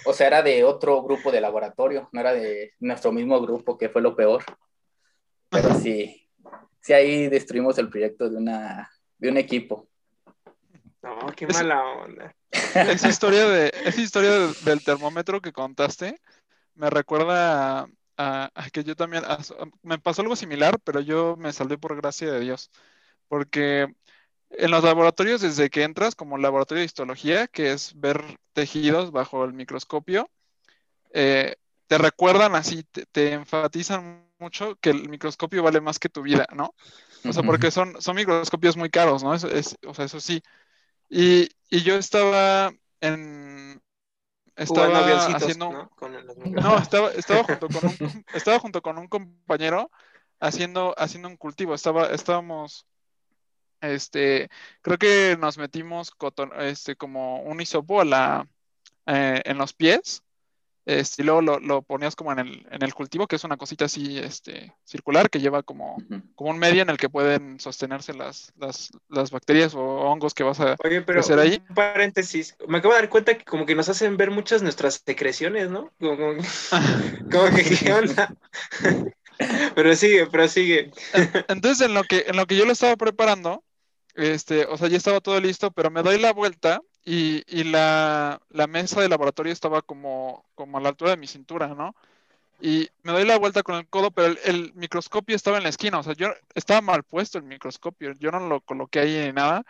o 0.06 0.14
sea, 0.14 0.28
era 0.28 0.42
de 0.44 0.64
otro 0.64 1.04
grupo 1.04 1.32
de 1.32 1.42
laboratorio, 1.42 2.08
no 2.14 2.22
era 2.22 2.34
de 2.34 2.74
nuestro 2.80 3.12
mismo 3.12 3.40
grupo, 3.42 3.78
que 3.78 3.90
fue 3.90 4.02
lo 4.02 4.16
peor. 4.16 4.44
Pero 5.50 5.74
sí, 5.76 6.28
sí 6.80 6.94
ahí 6.94 7.28
destruimos 7.28 7.78
el 7.78 7.90
proyecto 7.90 8.30
de 8.30 8.38
una, 8.38 8.90
de 9.18 9.30
un 9.30 9.38
equipo. 9.38 9.88
No, 11.04 11.28
qué 11.36 11.46
Es- 11.46 11.54
mala 11.54 11.84
onda. 11.84 12.36
Esa 12.52 13.10
historia, 13.10 13.48
de, 13.48 13.72
esa 13.86 14.02
historia 14.02 14.32
de- 14.32 14.54
del 14.62 14.84
termómetro 14.84 15.42
que 15.42 15.52
contaste 15.52 16.20
me 16.76 16.90
recuerda 16.90 17.82
a, 17.82 17.88
a- 18.18 18.52
a 18.54 18.70
que 18.70 18.84
yo 18.84 18.96
también, 18.96 19.24
a- 19.26 19.40
me 19.84 20.00
pasó 20.00 20.22
algo 20.22 20.36
similar, 20.36 20.80
pero 20.84 21.00
yo 21.00 21.36
me 21.38 21.54
salvé 21.54 21.78
por 21.78 21.96
gracia 21.96 22.32
de 22.32 22.40
Dios, 22.40 22.72
porque 23.28 23.94
en 24.52 24.72
los 24.72 24.84
laboratorios, 24.84 25.42
desde 25.42 25.70
que 25.70 25.84
entras, 25.84 26.16
como 26.16 26.36
el 26.36 26.42
laboratorio 26.42 26.80
de 26.82 26.86
histología, 26.86 27.48
que 27.48 27.72
es 27.72 27.94
ver 28.00 28.24
tejidos 28.54 29.12
bajo 29.12 29.44
el 29.46 29.54
microscopio, 29.54 30.30
eh, 31.14 31.56
te 31.88 31.98
recuerdan 31.98 32.56
así, 32.56 32.84
te, 32.84 33.06
te 33.08 33.34
enfatizan 33.34 34.28
mucho 34.40 34.76
que 34.82 34.90
el 34.92 35.10
microscopio 35.10 35.64
vale 35.64 35.82
más 35.82 36.00
que 36.00 36.10
tu 36.10 36.22
vida, 36.22 36.48
¿no? 36.56 36.74
O 37.26 37.34
sea, 37.34 37.44
porque 37.44 37.72
son, 37.72 38.02
son 38.02 38.16
microscopios 38.16 38.78
muy 38.78 38.90
caros, 38.90 39.24
¿no? 39.24 39.34
Eso 39.34 39.48
es, 39.48 39.78
o 39.86 39.94
sea, 39.94 40.06
eso 40.06 40.20
sí. 40.20 40.42
Y, 41.10 41.50
y 41.70 41.82
yo 41.84 41.96
estaba 41.96 42.74
en... 43.02 43.82
Estaba 44.56 45.16
haciendo... 45.36 45.72
¿no? 45.72 45.90
Con 45.90 46.14
No, 46.54 46.78
estaba, 46.78 47.12
estaba 47.12 47.44
junto 47.44 47.68
con 47.68 47.86
un, 47.86 48.26
estaba 48.34 48.60
junto 48.60 48.82
con 48.82 48.98
un 48.98 49.08
compañero 49.08 49.90
haciendo, 50.40 50.94
haciendo 50.98 51.28
un 51.28 51.38
cultivo. 51.38 51.74
Estaba, 51.74 52.08
estábamos, 52.08 52.86
este, 53.82 54.50
creo 54.82 54.98
que 54.98 55.38
nos 55.40 55.58
metimos 55.58 56.12
coton- 56.12 56.54
este, 56.62 56.96
como 56.96 57.42
un 57.42 57.62
hisopo 57.62 58.02
a 58.02 58.06
la, 58.06 58.48
eh, 59.08 59.42
en 59.46 59.58
los 59.58 59.74
pies. 59.74 60.22
Este, 60.86 61.22
y 61.22 61.26
luego 61.26 61.42
lo, 61.42 61.60
lo 61.60 61.82
ponías 61.82 62.16
como 62.16 62.34
en 62.34 62.40
el, 62.40 62.68
en 62.70 62.84
el 62.84 62.94
cultivo, 62.94 63.26
que 63.26 63.38
es 63.38 63.44
una 63.46 63.56
cosita 63.56 63.86
así, 63.86 64.18
este, 64.20 64.74
circular, 64.84 65.30
que 65.30 65.40
lleva 65.40 65.64
como, 65.64 65.98
un 66.36 66.58
medio 66.60 66.82
en 66.82 66.90
el 66.90 66.98
que 66.98 67.10
pueden 67.10 67.60
sostenerse 67.60 68.14
las, 68.14 68.52
las, 68.58 68.92
las 69.08 69.32
bacterias 69.32 69.76
o 69.76 69.82
hongos 69.82 70.34
que 70.34 70.44
vas 70.44 70.60
a... 70.60 70.76
Oye, 70.84 71.02
pero 71.02 71.22
¿Crecer 71.22 71.40
ahí? 71.40 71.62
un 71.70 71.76
paréntesis. 71.76 72.58
Me 72.68 72.80
acabo 72.80 72.94
de 72.94 73.00
dar 73.02 73.10
cuenta 73.10 73.38
que 73.38 73.46
como 73.46 73.66
que 73.66 73.76
nos 73.76 73.88
hacen 73.88 74.18
ver 74.18 74.30
muchas 74.30 74.62
nuestras 74.62 75.02
secreciones, 75.06 75.70
¿no? 75.70 75.92
Como, 76.00 76.18
como- 76.18 76.34
como 77.32 77.56
que, 77.56 77.64
¿qué 77.64 77.94
onda? 77.94 78.36
pero 79.76 79.96
sigue, 79.96 80.28
pero 80.28 80.48
sigue. 80.50 80.92
Entonces, 81.48 81.88
en 81.88 81.94
lo 81.94 82.04
que, 82.04 82.26
en 82.28 82.36
lo 82.36 82.46
que 82.46 82.58
yo 82.58 82.66
lo 82.66 82.74
estaba 82.74 82.98
preparando, 82.98 83.64
este, 84.16 84.66
o 84.66 84.78
sea, 84.78 84.90
ya 84.90 84.98
estaba 84.98 85.22
todo 85.22 85.40
listo, 85.40 85.72
pero 85.72 85.90
me 85.90 86.04
doy 86.04 86.20
la 86.20 86.34
vuelta 86.34 86.82
y, 87.06 87.64
la, 87.66 88.40
mesa 88.70 89.02
de 89.02 89.10
laboratorio 89.10 89.52
estaba 89.52 89.82
como, 89.82 90.46
a 90.58 90.80
la 90.80 90.90
altura 90.90 91.12
de 91.12 91.18
mi 91.18 91.28
cintura, 91.28 91.68
¿no? 91.68 91.96
Y 92.62 92.90
me 93.04 93.12
doy 93.14 93.26
la 93.26 93.38
vuelta 93.40 93.64
con 93.64 93.76
el 93.76 93.88
codo, 93.90 94.12
pero 94.12 94.36
el, 94.46 94.74
microscopio 94.76 95.36
estaba 95.36 95.58
en 95.58 95.64
la 95.64 95.70
esquina, 95.70 96.00
o 96.00 96.04
sea, 96.04 96.14
yo 96.14 96.30
estaba 96.56 96.82
mal 96.82 97.04
puesto 97.04 97.38
el 97.38 97.46
microscopio, 97.46 98.14
yo 98.20 98.32
no 98.32 98.40
lo 98.48 98.62
coloqué 98.62 99.00
ahí 99.02 99.18
ni 99.28 99.34
nada. 99.34 99.64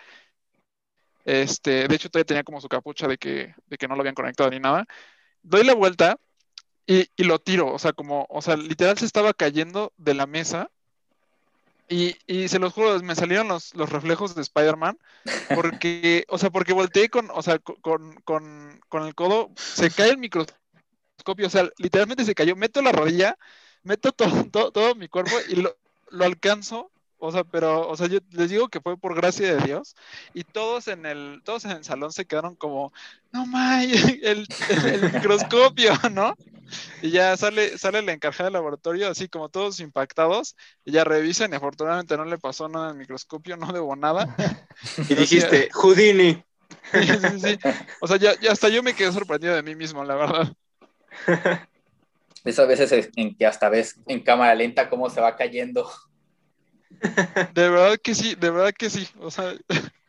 Este, 1.26 1.88
de 1.88 1.96
hecho, 1.96 2.10
todavía 2.10 2.26
tenía 2.26 2.44
como 2.44 2.62
su 2.62 2.68
capucha 2.70 3.08
de 3.08 3.18
que, 3.18 3.56
de 3.68 3.78
que 3.78 3.88
no 3.88 3.96
lo 3.96 4.02
habían 4.02 4.16
conectado 4.16 4.50
ni 4.50 4.60
nada. 4.60 4.86
Doy 5.44 5.64
la 5.66 5.76
vuelta 5.76 6.18
y, 6.88 7.08
y 7.16 7.24
lo 7.26 7.40
tiro, 7.40 7.74
o 7.74 7.80
sea, 7.80 7.94
como, 7.94 8.28
o 8.30 8.42
sea, 8.42 8.58
literal 8.58 8.98
se 8.98 9.06
estaba 9.06 9.34
cayendo 9.34 9.94
de 9.98 10.16
la 10.16 10.28
mesa 10.28 10.72
Y, 11.90 12.16
y 12.28 12.48
se 12.48 12.60
los 12.60 12.74
juro, 12.74 13.00
me 13.02 13.16
salieron 13.16 13.48
los, 13.48 13.74
los 13.76 13.90
reflejos 13.90 14.36
de 14.36 14.42
Spider-Man, 14.42 14.98
porque, 15.56 16.26
o 16.30 16.38
sea, 16.38 16.50
porque 16.50 16.74
volteé 16.74 17.10
con, 17.10 17.30
o 17.32 17.42
sea, 17.42 17.60
con, 17.60 18.16
con, 18.24 18.82
con 18.90 19.06
el 19.06 19.16
codo, 19.16 19.52
se 19.56 19.92
cae 19.92 20.12
el 20.12 20.18
microscopio, 20.18 21.48
o 21.48 21.50
sea, 21.50 21.70
literalmente 21.78 22.26
se 22.26 22.36
cayó, 22.36 22.56
meto 22.56 22.82
la 22.82 22.92
rodilla, 22.92 23.38
meto 23.84 24.12
todo, 24.12 24.46
todo, 24.52 24.72
todo 24.72 24.96
mi 24.96 25.08
cuerpo 25.08 25.36
y 25.50 25.58
lo, 25.58 25.76
lo 26.10 26.26
alcanzo 26.26 26.92
o 27.26 27.32
sea, 27.32 27.46
pero, 27.46 27.88
o 27.88 27.96
sea, 27.96 28.08
yo 28.08 28.20
les 28.32 28.50
digo 28.50 28.68
que 28.68 28.82
fue 28.82 28.98
por 28.98 29.16
gracia 29.16 29.56
de 29.56 29.66
Dios 29.66 29.96
y 30.34 30.44
todos 30.44 30.90
en 30.90 31.06
el, 31.06 31.42
todos 31.46 31.64
en 31.64 31.72
el 31.72 31.86
salón 31.86 32.12
se 32.12 32.26
quedaron 32.26 32.58
como, 32.58 32.92
no 33.32 33.46
may, 33.46 33.90
el, 34.24 34.46
el, 34.70 35.14
microscopio, 35.14 35.94
¿no? 36.12 36.36
Y 37.02 37.12
ya 37.12 37.36
sale, 37.38 37.78
sale 37.78 38.02
la 38.02 38.14
encargada 38.14 38.46
del 38.46 38.54
laboratorio, 38.54 39.10
así 39.10 39.28
como 39.28 39.50
todos 39.50 39.80
impactados, 39.80 40.56
y 40.86 40.92
ya 40.92 41.04
revisan 41.04 41.52
y 41.52 41.56
afortunadamente 41.56 42.18
no 42.18 42.26
le 42.26 42.38
pasó 42.38 42.70
nada 42.70 42.90
al 42.90 42.96
microscopio, 42.96 43.58
no 43.58 43.72
debo 43.72 43.96
nada. 43.96 44.36
Y 45.10 45.16
dijiste, 45.16 45.70
Houdini. 45.74 46.44
Sí, 46.92 47.08
sí, 47.08 47.40
sí. 47.40 47.60
O 48.02 48.08
sea, 48.08 48.18
ya, 48.18 48.38
ya 48.40 48.52
hasta 48.52 48.68
yo 48.68 48.84
me 48.84 48.94
quedé 48.94 49.12
sorprendido 49.12 49.56
de 49.56 49.64
mí 49.64 49.76
mismo, 49.76 50.04
la 50.04 50.16
verdad. 50.16 50.54
Esas 52.44 52.68
veces 52.68 53.10
en 53.16 53.36
que 53.36 53.46
hasta 53.46 53.70
ves 53.70 53.96
en 54.08 54.22
cámara 54.22 54.54
lenta 54.56 54.90
cómo 54.90 55.10
se 55.10 55.22
va 55.22 55.36
cayendo. 55.36 55.90
De 57.54 57.70
verdad 57.70 57.98
que 58.02 58.16
sí, 58.16 58.36
de 58.36 58.50
verdad 58.50 58.74
que 58.78 58.90
sí. 58.90 59.08
O 59.20 59.32
sea, 59.32 59.54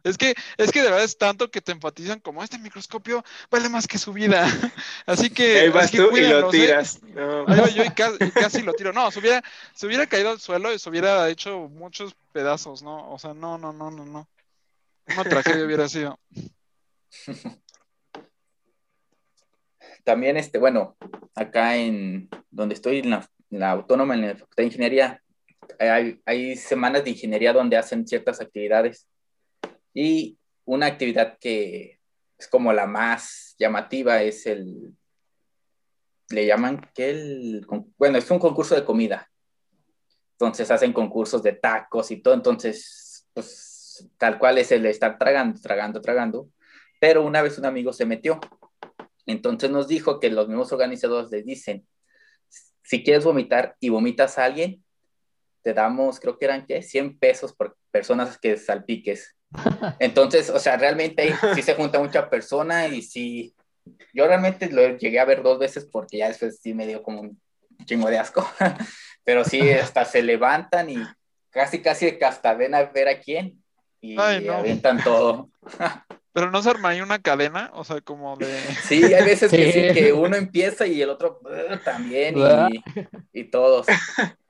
es 0.04 0.18
que, 0.18 0.34
es 0.58 0.70
que 0.70 0.82
de 0.82 0.90
verdad 0.90 1.02
es 1.02 1.16
tanto 1.16 1.50
que 1.50 1.62
te 1.62 1.72
enfatizan 1.72 2.20
como 2.20 2.44
este 2.44 2.58
microscopio 2.58 3.24
vale 3.50 3.70
más 3.70 3.88
que 3.88 3.96
su 3.96 4.12
vida. 4.12 4.46
Así 5.06 5.30
que. 5.30 5.60
Ahí 5.60 5.70
vas 5.70 5.90
tú 5.90 6.14
y 6.14 6.20
lo 6.20 6.48
¿eh? 6.48 6.50
tiras. 6.50 7.02
No. 7.02 7.44
Ahí 7.48 7.60
voy 7.60 7.72
yo 7.72 7.84
y 7.84 7.90
casi, 7.90 8.16
y 8.20 8.30
casi 8.30 8.62
lo 8.62 8.74
tiro. 8.74 8.92
No, 8.92 9.10
se 9.10 9.20
hubiera, 9.20 9.42
se 9.74 9.86
hubiera 9.86 10.06
caído 10.06 10.30
al 10.30 10.40
suelo 10.40 10.72
y 10.72 10.78
se 10.78 10.90
hubiera 10.90 11.28
hecho 11.30 11.70
muchos 11.70 12.14
pedazos, 12.32 12.82
¿no? 12.82 13.10
O 13.10 13.18
sea, 13.18 13.32
no, 13.32 13.56
no, 13.56 13.72
no, 13.72 13.90
no, 13.90 14.04
no. 14.04 14.28
Una 15.06 15.24
tragedia 15.24 15.64
hubiera 15.64 15.88
sido. 15.88 16.18
También, 20.04 20.36
este, 20.36 20.58
bueno, 20.58 20.96
acá 21.34 21.76
en 21.76 22.28
donde 22.50 22.74
estoy, 22.74 22.98
en 22.98 23.08
la, 23.10 23.26
en 23.50 23.60
la 23.60 23.70
autónoma, 23.70 24.14
en 24.14 24.20
la 24.20 24.34
Facultad 24.34 24.56
de 24.56 24.64
Ingeniería, 24.64 25.22
hay, 25.78 26.20
hay 26.26 26.56
semanas 26.56 27.04
de 27.04 27.10
ingeniería 27.10 27.54
donde 27.54 27.78
hacen 27.78 28.06
ciertas 28.06 28.40
actividades. 28.40 29.08
Y 29.94 30.38
una 30.64 30.86
actividad 30.86 31.38
que 31.38 32.00
es 32.36 32.48
como 32.48 32.72
la 32.72 32.86
más 32.86 33.54
llamativa 33.58 34.22
es 34.22 34.46
el, 34.46 34.94
le 36.30 36.46
llaman 36.46 36.90
que 36.94 37.10
el, 37.10 37.66
bueno, 37.96 38.18
es 38.18 38.30
un 38.30 38.38
concurso 38.38 38.74
de 38.74 38.84
comida. 38.84 39.30
Entonces 40.32 40.70
hacen 40.70 40.92
concursos 40.92 41.42
de 41.42 41.52
tacos 41.52 42.10
y 42.10 42.20
todo, 42.20 42.34
entonces, 42.34 43.26
pues 43.32 44.08
tal 44.18 44.38
cual 44.38 44.58
es 44.58 44.72
el 44.72 44.84
estar 44.86 45.16
tragando, 45.18 45.60
tragando, 45.60 46.00
tragando. 46.00 46.50
Pero 47.00 47.24
una 47.24 47.42
vez 47.42 47.58
un 47.58 47.66
amigo 47.66 47.92
se 47.92 48.06
metió. 48.06 48.40
Entonces 49.26 49.70
nos 49.70 49.88
dijo 49.88 50.18
que 50.20 50.30
los 50.30 50.48
mismos 50.48 50.72
organizadores 50.72 51.30
les 51.30 51.44
dicen, 51.46 51.86
si 52.82 53.02
quieres 53.02 53.24
vomitar 53.24 53.76
y 53.80 53.88
vomitas 53.88 54.38
a 54.38 54.44
alguien, 54.44 54.84
te 55.62 55.72
damos, 55.72 56.20
creo 56.20 56.36
que 56.36 56.44
eran, 56.44 56.66
¿qué? 56.66 56.82
100 56.82 57.18
pesos 57.18 57.54
por 57.54 57.76
personas 57.90 58.36
que 58.38 58.56
salpiques. 58.56 59.33
Entonces, 59.98 60.50
o 60.50 60.58
sea, 60.58 60.76
realmente 60.76 61.22
ahí 61.22 61.34
sí 61.54 61.62
se 61.62 61.74
junta 61.74 61.98
mucha 61.98 62.28
persona 62.28 62.88
y 62.88 63.02
sí, 63.02 63.54
yo 64.12 64.26
realmente 64.26 64.70
lo 64.70 64.96
llegué 64.96 65.20
a 65.20 65.24
ver 65.24 65.42
dos 65.42 65.58
veces 65.58 65.84
porque 65.84 66.18
ya 66.18 66.28
después 66.28 66.58
sí 66.62 66.74
me 66.74 66.86
dio 66.86 67.02
como 67.02 67.20
un 67.22 67.38
chingo 67.84 68.08
de 68.10 68.18
asco, 68.18 68.46
pero 69.24 69.44
sí, 69.44 69.70
hasta 69.70 70.04
se 70.04 70.22
levantan 70.22 70.90
y 70.90 71.02
casi, 71.50 71.80
casi 71.80 72.12
que 72.18 72.24
hasta 72.24 72.54
ven 72.54 72.74
a 72.74 72.82
ver 72.84 73.08
a 73.08 73.20
quién 73.20 73.62
y 74.00 74.18
Ay, 74.20 74.44
no. 74.44 74.54
avientan 74.54 75.02
todo. 75.02 75.48
Pero 76.34 76.50
no 76.50 76.60
se 76.62 76.70
arma 76.70 76.88
ahí 76.88 77.00
una 77.00 77.20
cadena, 77.22 77.70
o 77.74 77.84
sea, 77.84 78.00
como 78.00 78.36
de. 78.36 78.60
Sí, 78.82 79.04
hay 79.14 79.24
veces 79.24 79.52
que 79.52 79.70
Sí. 79.70 79.88
sí, 79.88 79.94
que 79.94 80.12
uno 80.12 80.34
empieza 80.34 80.84
y 80.84 81.00
el 81.00 81.10
otro 81.10 81.40
también 81.84 82.34
y, 82.36 82.82
y 83.32 83.44
todos. 83.44 83.86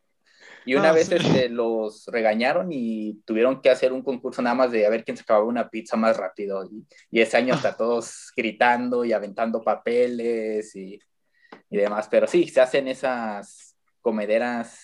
Y 0.66 0.74
una 0.74 0.90
Ah, 0.90 0.92
vez 0.92 1.08
sí. 1.08 1.14
este, 1.16 1.48
los 1.48 2.06
regañaron 2.06 2.68
y 2.72 3.20
tuvieron 3.26 3.60
que 3.60 3.70
hacer 3.70 3.92
un 3.92 4.02
concurso 4.02 4.40
nada 4.40 4.54
más 4.54 4.70
de 4.72 4.86
a 4.86 4.90
ver 4.90 5.04
quién 5.04 5.16
se 5.16 5.22
acababa 5.22 5.44
una 5.46 5.68
pizza 5.68 5.96
más 5.96 6.16
rápido. 6.16 6.64
Y, 6.64 6.86
y 7.10 7.20
ese 7.20 7.36
año 7.36 7.54
hasta 7.54 7.76
todos 7.76 8.32
gritando 8.36 9.04
y 9.04 9.12
aventando 9.12 9.62
papeles 9.62 10.74
y, 10.74 10.98
y 11.70 11.76
demás. 11.76 12.08
Pero 12.10 12.26
sí, 12.26 12.48
se 12.48 12.60
hacen 12.60 12.88
esas 12.88 13.76
comederas 14.00 14.80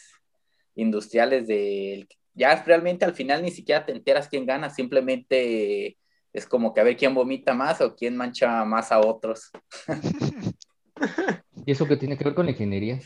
industriales 0.75 1.47
de... 1.47 2.07
Ya 2.35 2.63
realmente 2.63 3.05
al 3.05 3.15
final 3.15 3.43
ni 3.43 3.51
siquiera 3.51 3.85
te 3.85 3.93
enteras 3.93 4.29
quién 4.29 4.47
gana, 4.47 4.71
simplemente 4.71 5.99
es 6.33 6.47
como 6.47 6.73
que 6.73 6.81
a 6.81 6.85
ver 6.85 6.97
quién 6.97 7.13
vomita 7.15 7.55
más 7.55 7.81
o 7.81 7.97
quién 7.97 8.17
mancha 8.17 8.65
más 8.65 8.93
a 8.93 9.01
otros. 9.01 9.51
¿Y 11.67 11.73
eso 11.73 11.87
qué 11.87 11.97
tiene 11.97 12.17
que 12.17 12.25
ver 12.25 12.35
con 12.35 12.47
la 12.47 12.53
ingeniería? 12.53 13.01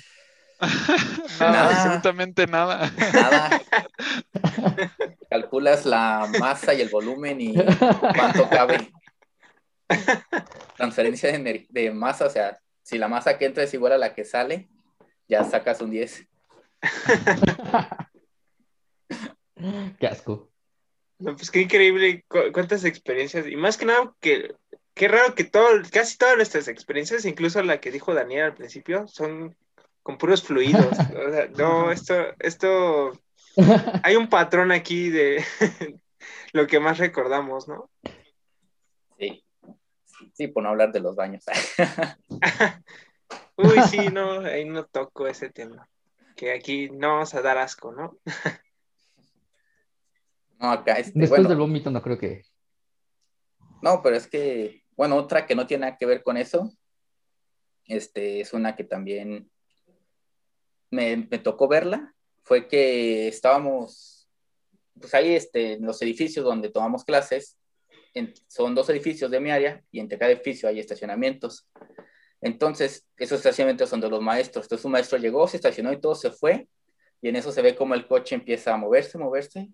nada, 1.40 1.52
Nada. 1.52 1.70
absolutamente 1.82 2.46
nada. 2.46 2.90
Nada. 3.12 3.60
Calculas 5.30 5.84
la 5.86 6.28
masa 6.38 6.74
y 6.74 6.80
el 6.80 6.88
volumen 6.88 7.40
y 7.40 7.54
cuánto 8.16 8.48
cabe. 8.48 8.92
Transferencia 10.76 11.30
de, 11.32 11.66
de 11.68 11.90
masa, 11.90 12.26
o 12.26 12.30
sea, 12.30 12.58
si 12.82 12.98
la 12.98 13.08
masa 13.08 13.38
que 13.38 13.46
entra 13.46 13.62
es 13.64 13.74
igual 13.74 13.92
a 13.92 13.98
la 13.98 14.14
que 14.14 14.24
sale, 14.24 14.68
ya 15.28 15.44
sacas 15.44 15.80
un 15.80 15.90
10. 15.90 16.26
Qué 19.98 20.06
asco. 20.06 20.50
No, 21.18 21.36
pues 21.36 21.50
qué 21.50 21.60
increíble, 21.62 22.24
cu- 22.28 22.52
cuántas 22.52 22.84
experiencias. 22.84 23.46
Y 23.46 23.56
más 23.56 23.76
que 23.76 23.86
nada, 23.86 24.12
que 24.20 24.54
qué 24.94 25.08
raro 25.08 25.34
que 25.34 25.44
todo, 25.44 25.66
casi 25.92 26.18
todas 26.18 26.36
nuestras 26.36 26.68
experiencias, 26.68 27.24
incluso 27.24 27.62
la 27.62 27.80
que 27.80 27.90
dijo 27.90 28.14
Daniel 28.14 28.44
al 28.46 28.54
principio, 28.54 29.06
son 29.06 29.56
con 30.04 30.18
puros 30.18 30.44
fluidos. 30.44 30.86
O 31.26 31.32
sea, 31.32 31.48
no, 31.56 31.90
esto, 31.90 32.14
esto, 32.38 33.12
hay 34.04 34.14
un 34.14 34.28
patrón 34.28 34.70
aquí 34.70 35.10
de 35.10 35.42
lo 36.52 36.68
que 36.68 36.78
más 36.78 36.98
recordamos, 36.98 37.66
¿no? 37.66 37.90
Sí. 39.18 39.44
Sí, 40.34 40.46
por 40.48 40.62
no 40.62 40.68
hablar 40.68 40.92
de 40.92 41.00
los 41.00 41.16
baños. 41.16 41.44
Uy, 43.56 43.80
sí, 43.88 44.08
no, 44.12 44.40
ahí 44.40 44.64
no 44.64 44.84
toco 44.84 45.26
ese 45.26 45.50
tema. 45.50 45.88
Que 46.36 46.52
aquí 46.52 46.90
no 46.90 47.14
vamos 47.14 47.34
a 47.34 47.42
dar 47.42 47.58
asco, 47.58 47.92
¿no? 47.92 48.18
No, 50.58 50.72
acá 50.72 50.94
este, 50.94 51.18
Después 51.18 51.40
bueno, 51.42 51.48
del 51.48 51.58
vómito 51.58 51.90
no 51.90 52.02
creo 52.02 52.18
que... 52.18 52.42
No, 53.80 54.02
pero 54.02 54.16
es 54.16 54.26
que, 54.26 54.82
bueno, 54.96 55.16
otra 55.16 55.46
que 55.46 55.54
no 55.54 55.66
tiene 55.66 55.86
nada 55.86 55.96
que 55.96 56.06
ver 56.06 56.22
con 56.22 56.36
eso, 56.36 56.72
este, 57.86 58.40
es 58.40 58.52
una 58.52 58.74
que 58.74 58.84
también 58.84 59.50
me, 60.94 61.16
me 61.30 61.38
tocó 61.38 61.68
verla, 61.68 62.14
fue 62.42 62.68
que 62.68 63.28
estábamos, 63.28 64.28
pues 65.00 65.12
ahí, 65.14 65.34
este, 65.34 65.74
en 65.74 65.86
los 65.86 66.00
edificios 66.02 66.44
donde 66.44 66.70
tomamos 66.70 67.04
clases, 67.04 67.56
en- 68.14 68.32
son 68.48 68.74
dos 68.74 68.88
edificios 68.90 69.30
de 69.30 69.40
mi 69.40 69.50
área 69.50 69.82
y 69.90 70.00
entre 70.00 70.18
cada 70.18 70.30
edificio 70.32 70.68
hay 70.68 70.78
estacionamientos. 70.78 71.66
Entonces, 72.40 73.06
esos 73.16 73.38
estacionamientos 73.38 73.88
son 73.88 74.00
de 74.00 74.08
los 74.10 74.20
maestros. 74.20 74.66
Entonces, 74.66 74.84
un 74.84 74.92
maestro 74.92 75.18
llegó, 75.18 75.48
se 75.48 75.56
estacionó 75.56 75.92
y 75.92 76.00
todo 76.00 76.14
se 76.14 76.30
fue, 76.30 76.68
y 77.22 77.28
en 77.28 77.36
eso 77.36 77.50
se 77.50 77.62
ve 77.62 77.74
como 77.74 77.94
el 77.94 78.06
coche 78.06 78.34
empieza 78.34 78.74
a 78.74 78.76
moverse, 78.76 79.16
moverse. 79.18 79.68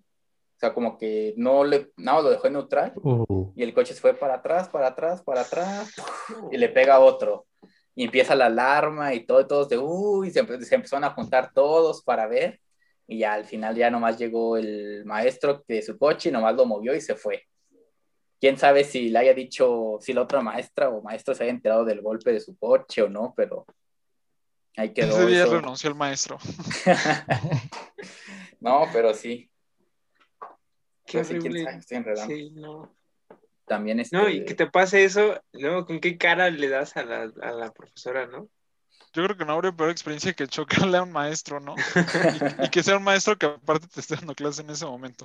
O 0.57 0.59
sea, 0.61 0.73
como 0.73 0.97
que 0.97 1.35
no 1.37 1.65
le, 1.65 1.91
nada, 1.97 2.23
lo 2.23 2.31
dejó 2.31 2.47
en 2.47 2.53
neutral 2.53 2.93
Uh, 2.97 3.53
y 3.57 3.63
el 3.63 3.73
coche 3.75 3.95
se 3.95 4.01
fue 4.01 4.15
para 4.15 4.35
atrás, 4.35 4.69
para 4.69 4.89
atrás, 4.89 5.23
para 5.23 5.41
atrás, 5.41 5.91
y 6.53 6.57
le 6.59 6.69
pega 6.69 6.95
a 6.95 7.01
otro. 7.01 7.47
Y 8.01 8.05
empieza 8.05 8.35
la 8.35 8.47
alarma 8.47 9.13
y 9.13 9.27
todo, 9.27 9.43
y 9.43 9.47
todos 9.47 9.69
de, 9.69 9.77
uy, 9.77 10.31
se, 10.31 10.43
empe- 10.43 10.63
se 10.63 10.75
empezaron 10.75 11.05
a 11.05 11.11
juntar 11.11 11.53
todos 11.53 12.03
para 12.03 12.27
ver. 12.27 12.59
Y 13.07 13.19
ya 13.19 13.35
al 13.35 13.45
final 13.45 13.77
ya 13.77 13.91
nomás 13.91 14.17
llegó 14.17 14.57
el 14.57 15.05
maestro 15.05 15.63
de 15.69 15.83
su 15.83 15.99
coche 15.99 16.31
y 16.31 16.33
nomás 16.33 16.55
lo 16.55 16.65
movió 16.65 16.95
y 16.95 17.01
se 17.03 17.15
fue. 17.15 17.43
Quién 18.41 18.57
sabe 18.57 18.85
si 18.85 19.11
le 19.11 19.19
haya 19.19 19.35
dicho, 19.35 19.99
si 20.01 20.15
la 20.15 20.23
otra 20.23 20.41
maestra 20.41 20.89
o 20.89 21.03
maestro 21.03 21.35
se 21.35 21.43
haya 21.43 21.53
enterado 21.53 21.85
del 21.85 22.01
golpe 22.01 22.33
de 22.33 22.41
su 22.41 22.57
coche 22.57 23.03
o 23.03 23.11
no, 23.11 23.35
pero 23.37 23.67
ahí 24.79 24.95
quedó. 24.95 25.19
Ese 25.19 25.27
día 25.27 25.43
eso. 25.43 25.53
renunció 25.57 25.91
el 25.91 25.97
maestro. 25.97 26.39
no, 28.61 28.85
pero 28.95 29.13
sí. 29.13 29.51
Qué 31.05 31.19
Pero 31.19 31.25
sí, 31.25 31.31
quién 31.33 31.53
horrible. 31.53 31.65
sabe, 31.65 31.77
estoy 31.77 31.97
enredando. 31.99 32.35
Sí, 32.35 32.51
no. 32.53 32.95
También 33.71 34.01
este, 34.01 34.17
No, 34.17 34.29
y 34.29 34.45
que 34.45 34.57
te 34.57 34.67
pase 34.67 35.05
eso, 35.05 35.41
¿no? 35.53 35.87
¿Con 35.87 36.01
qué 36.01 36.19
cara 36.19 36.51
le 36.51 36.69
das 36.69 36.97
a 36.97 37.05
la, 37.05 37.33
a 37.41 37.53
la 37.53 37.71
profesora, 37.71 38.27
no? 38.27 38.49
Yo 39.13 39.23
creo 39.23 39.37
que 39.37 39.45
no 39.45 39.53
habría 39.53 39.71
peor 39.71 39.91
experiencia 39.91 40.33
que 40.33 40.49
chocarle 40.49 40.97
a 40.99 41.05
un 41.05 41.13
maestro, 41.13 41.61
¿no? 41.61 41.77
Y, 42.59 42.65
y 42.67 42.69
que 42.71 42.83
sea 42.83 42.97
un 42.97 43.05
maestro 43.05 43.39
que 43.39 43.47
aparte 43.47 43.87
te 43.87 44.01
esté 44.01 44.17
dando 44.17 44.35
clase 44.35 44.63
en 44.63 44.71
ese 44.71 44.85
momento. 44.87 45.25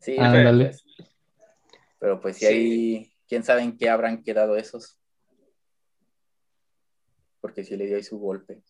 Sí, 0.00 0.16
Ándale. 0.18 0.70
pero, 0.70 0.70
pues, 0.70 1.06
pero 1.98 2.20
pues 2.22 2.36
sí, 2.38 2.46
Sí. 2.46 2.52
ahí, 2.54 3.12
quién 3.28 3.44
sabe 3.44 3.60
en 3.60 3.76
qué 3.76 3.90
habrán 3.90 4.22
quedado 4.22 4.56
esos. 4.56 4.98
Porque 7.42 7.62
sí 7.62 7.76
le 7.76 7.88
dio 7.88 7.96
ahí 7.96 8.02
su 8.02 8.18
golpe. 8.18 8.62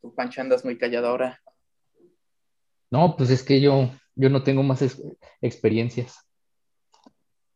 Tú, 0.00 0.14
Pancho, 0.14 0.40
andas 0.40 0.64
muy 0.64 0.78
callado 0.78 1.08
ahora. 1.08 1.42
No, 2.92 3.16
pues 3.16 3.30
es 3.30 3.42
que 3.42 3.60
yo, 3.60 3.90
yo 4.20 4.28
no 4.30 4.42
tengo 4.42 4.62
más 4.62 4.82
ex- 4.82 5.02
experiencias. 5.40 6.26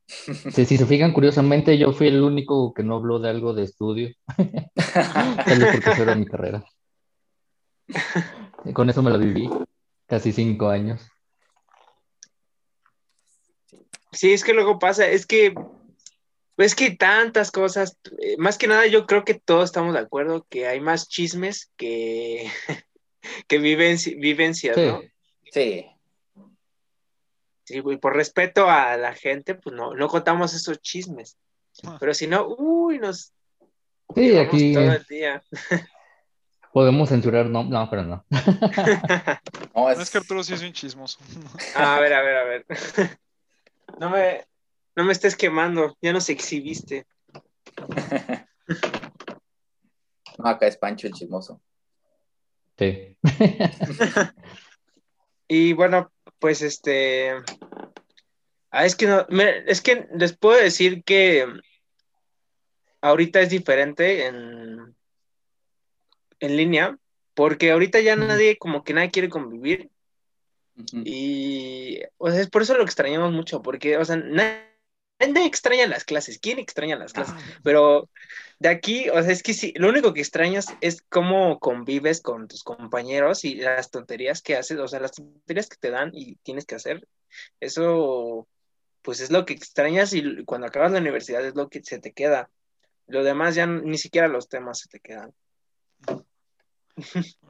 Si, 0.06 0.64
si 0.64 0.76
se 0.76 0.86
fijan, 0.86 1.12
curiosamente, 1.12 1.76
yo 1.78 1.92
fui 1.92 2.08
el 2.08 2.22
único 2.22 2.72
que 2.74 2.82
no 2.82 2.96
habló 2.96 3.18
de 3.18 3.30
algo 3.30 3.52
de 3.54 3.64
estudio. 3.64 4.14
Tal 5.46 5.58
vez 5.60 5.70
porque 5.72 5.90
eso 5.90 6.02
era 6.02 6.14
mi 6.14 6.26
carrera. 6.26 6.64
Y 8.64 8.72
con 8.72 8.88
eso 8.90 9.02
me 9.02 9.10
la 9.10 9.16
viví. 9.18 9.48
Casi 10.06 10.32
cinco 10.32 10.68
años. 10.68 11.06
Sí, 14.12 14.32
es 14.32 14.44
que 14.44 14.52
luego 14.52 14.78
pasa, 14.78 15.08
es 15.08 15.26
que, 15.26 15.54
es 16.56 16.74
que 16.74 16.92
tantas 16.92 17.50
cosas, 17.50 17.98
eh, 18.20 18.36
más 18.38 18.58
que 18.58 18.68
nada 18.68 18.86
yo 18.86 19.06
creo 19.06 19.24
que 19.24 19.34
todos 19.34 19.64
estamos 19.64 19.92
de 19.94 20.00
acuerdo 20.00 20.46
que 20.48 20.66
hay 20.68 20.80
más 20.80 21.08
chismes 21.08 21.72
que, 21.76 22.48
que 23.48 23.60
vivenci- 23.60 24.18
vivencias, 24.20 24.76
Sí. 24.76 24.86
¿no? 24.86 25.00
Sí, 25.50 25.86
Sí, 27.64 27.82
y 27.84 27.96
por 27.96 28.14
respeto 28.14 28.68
a 28.68 28.96
la 28.96 29.14
gente, 29.14 29.54
pues 29.54 29.74
no, 29.74 29.94
no 29.94 30.08
contamos 30.08 30.54
esos 30.54 30.80
chismes. 30.80 31.38
Pero 31.98 32.14
si 32.14 32.26
no, 32.26 32.46
uy, 32.46 32.98
nos 32.98 33.32
Sí, 34.14 34.36
aquí 34.36 34.74
todo 34.74 34.92
el 34.92 35.04
día. 35.04 35.42
podemos 36.72 37.08
censurar, 37.08 37.46
no, 37.46 37.64
no, 37.64 37.88
pero 37.88 38.02
no. 38.02 38.24
no, 39.74 39.90
es, 39.90 39.96
No 39.96 40.02
es 40.02 40.10
que 40.10 40.18
Arturo 40.18 40.44
sí 40.44 40.54
es 40.54 40.62
un 40.62 40.72
chismoso. 40.72 41.18
Ah, 41.74 41.96
a 41.96 42.00
ver, 42.00 42.12
a 42.12 42.22
ver, 42.22 42.36
a 42.36 42.44
ver. 42.44 42.66
No 44.00 44.10
me, 44.10 44.44
no 44.96 45.04
me 45.04 45.12
estés 45.12 45.36
quemando, 45.36 45.96
ya 46.02 46.12
nos 46.12 46.28
exhibiste. 46.28 47.06
no, 50.38 50.48
acá 50.48 50.66
es 50.66 50.76
Pancho 50.76 51.06
el 51.06 51.12
chismoso. 51.12 51.60
Sí. 52.76 53.16
Y 55.48 55.72
bueno, 55.72 56.10
pues 56.38 56.62
este. 56.62 57.32
Ah, 58.70 58.84
es 58.84 58.96
que 58.96 59.06
no, 59.06 59.26
me- 59.28 59.58
es 59.66 59.80
que 59.80 60.06
les 60.16 60.36
puedo 60.36 60.60
decir 60.60 61.04
que 61.04 61.46
ahorita 63.00 63.40
es 63.40 63.50
diferente 63.50 64.26
en, 64.26 64.96
en 66.40 66.56
línea, 66.56 66.98
porque 67.34 67.70
ahorita 67.70 68.00
ya 68.00 68.16
nadie, 68.16 68.56
como 68.58 68.82
que 68.82 68.94
nadie 68.94 69.10
quiere 69.10 69.28
convivir, 69.28 69.90
y 71.04 72.00
o 72.18 72.30
sea, 72.30 72.40
es 72.40 72.50
por 72.50 72.62
eso 72.62 72.76
lo 72.76 72.82
extrañamos 72.82 73.32
mucho, 73.32 73.62
porque, 73.62 73.96
o 73.96 74.04
sea, 74.04 74.16
nadie, 74.16 74.64
nadie 75.18 75.46
extraña 75.46 75.86
las 75.86 76.04
clases, 76.04 76.38
¿quién 76.38 76.58
extraña 76.58 76.96
las 76.96 77.12
clases? 77.12 77.34
Pero 77.62 78.10
de 78.58 78.68
aquí, 78.68 79.08
o 79.10 79.22
sea, 79.22 79.32
es 79.32 79.42
que 79.42 79.54
sí, 79.54 79.72
lo 79.76 79.88
único 79.88 80.12
que 80.12 80.20
extrañas 80.20 80.66
es 80.80 81.02
cómo 81.08 81.58
convives 81.58 82.20
con 82.20 82.48
tus 82.48 82.62
compañeros 82.62 83.44
y 83.44 83.56
las 83.56 83.90
tonterías 83.90 84.42
que 84.42 84.56
haces, 84.56 84.78
o 84.78 84.88
sea, 84.88 85.00
las 85.00 85.12
tonterías 85.12 85.68
que 85.68 85.76
te 85.76 85.90
dan 85.90 86.10
y 86.12 86.36
tienes 86.36 86.64
que 86.66 86.74
hacer. 86.74 87.06
Eso, 87.60 88.48
pues 89.02 89.20
es 89.20 89.30
lo 89.30 89.44
que 89.44 89.54
extrañas 89.54 90.12
y 90.14 90.44
cuando 90.44 90.66
acabas 90.66 90.92
la 90.92 91.00
universidad 91.00 91.44
es 91.44 91.54
lo 91.54 91.68
que 91.68 91.82
se 91.82 91.98
te 91.98 92.12
queda. 92.12 92.50
Lo 93.06 93.22
demás 93.22 93.54
ya 93.54 93.66
ni 93.66 93.98
siquiera 93.98 94.28
los 94.28 94.48
temas 94.48 94.78
se 94.78 94.88
te 94.88 95.00
quedan. 95.00 95.32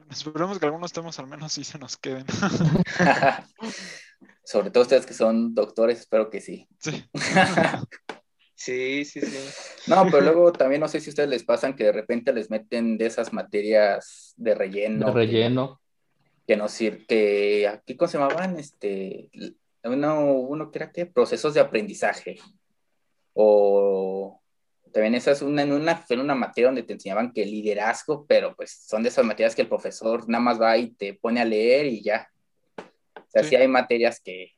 Esperemos 0.09 0.59
que 0.59 0.65
algunos 0.65 0.91
temas 0.91 1.17
al 1.19 1.27
menos 1.27 1.53
sí 1.53 1.63
se 1.63 1.77
nos 1.77 1.97
queden. 1.97 2.25
Sobre 4.43 4.69
todo 4.69 4.83
ustedes 4.83 5.05
que 5.05 5.13
son 5.13 5.55
doctores, 5.55 5.99
espero 5.99 6.29
que 6.29 6.41
sí. 6.41 6.67
Sí. 6.79 7.03
Sí, 8.57 9.03
sí, 9.03 9.19
sí. 9.21 9.37
No, 9.85 10.05
pero 10.05 10.21
luego 10.21 10.53
también 10.53 10.79
no 10.79 10.87
sé 10.87 11.01
si 11.01 11.09
a 11.09 11.11
ustedes 11.11 11.29
les 11.29 11.43
pasan 11.43 11.75
que 11.75 11.83
de 11.83 11.91
repente 11.91 12.33
les 12.33 12.49
meten 12.49 12.97
de 12.97 13.05
esas 13.05 13.33
materias 13.33 14.33
de 14.37 14.55
relleno. 14.55 15.07
De 15.07 15.11
relleno. 15.11 15.81
Que, 16.47 16.53
que 16.53 16.57
no 16.57 16.69
sir 16.69 17.05
que 17.05 17.67
aquí 17.67 17.97
cómo 17.97 18.07
se 18.07 18.17
llamaban, 18.17 18.57
este, 18.57 19.29
uno, 19.83 20.31
uno 20.31 20.71
que 20.71 20.79
era 20.79 20.91
que 20.91 21.05
procesos 21.05 21.53
de 21.53 21.59
aprendizaje. 21.59 22.37
O 23.33 24.41
también 24.93 25.15
esa 25.15 25.31
es 25.31 25.41
una, 25.41 25.63
en 25.63 25.73
una, 25.73 25.97
fue 25.97 26.17
una 26.17 26.35
materia 26.35 26.69
donde 26.69 26.83
te 26.83 26.93
enseñaban 26.93 27.33
que 27.33 27.45
liderazgo, 27.45 28.25
pero 28.25 28.55
pues 28.55 28.85
son 28.87 29.03
de 29.03 29.09
esas 29.09 29.25
materias 29.25 29.53
que 29.53 29.63
el 29.63 29.67
profesor 29.67 30.29
nada 30.29 30.41
más 30.41 30.61
va 30.61 30.77
y 30.77 30.91
te 30.91 31.13
pone 31.13 31.41
a 31.41 31.45
leer 31.45 31.87
y 31.87 32.01
ya. 32.01 32.31
O 33.35 33.39
sea, 33.39 33.43
sí, 33.43 33.49
Sí. 33.49 33.55
hay 33.57 33.67
materias 33.67 34.21
que 34.23 34.53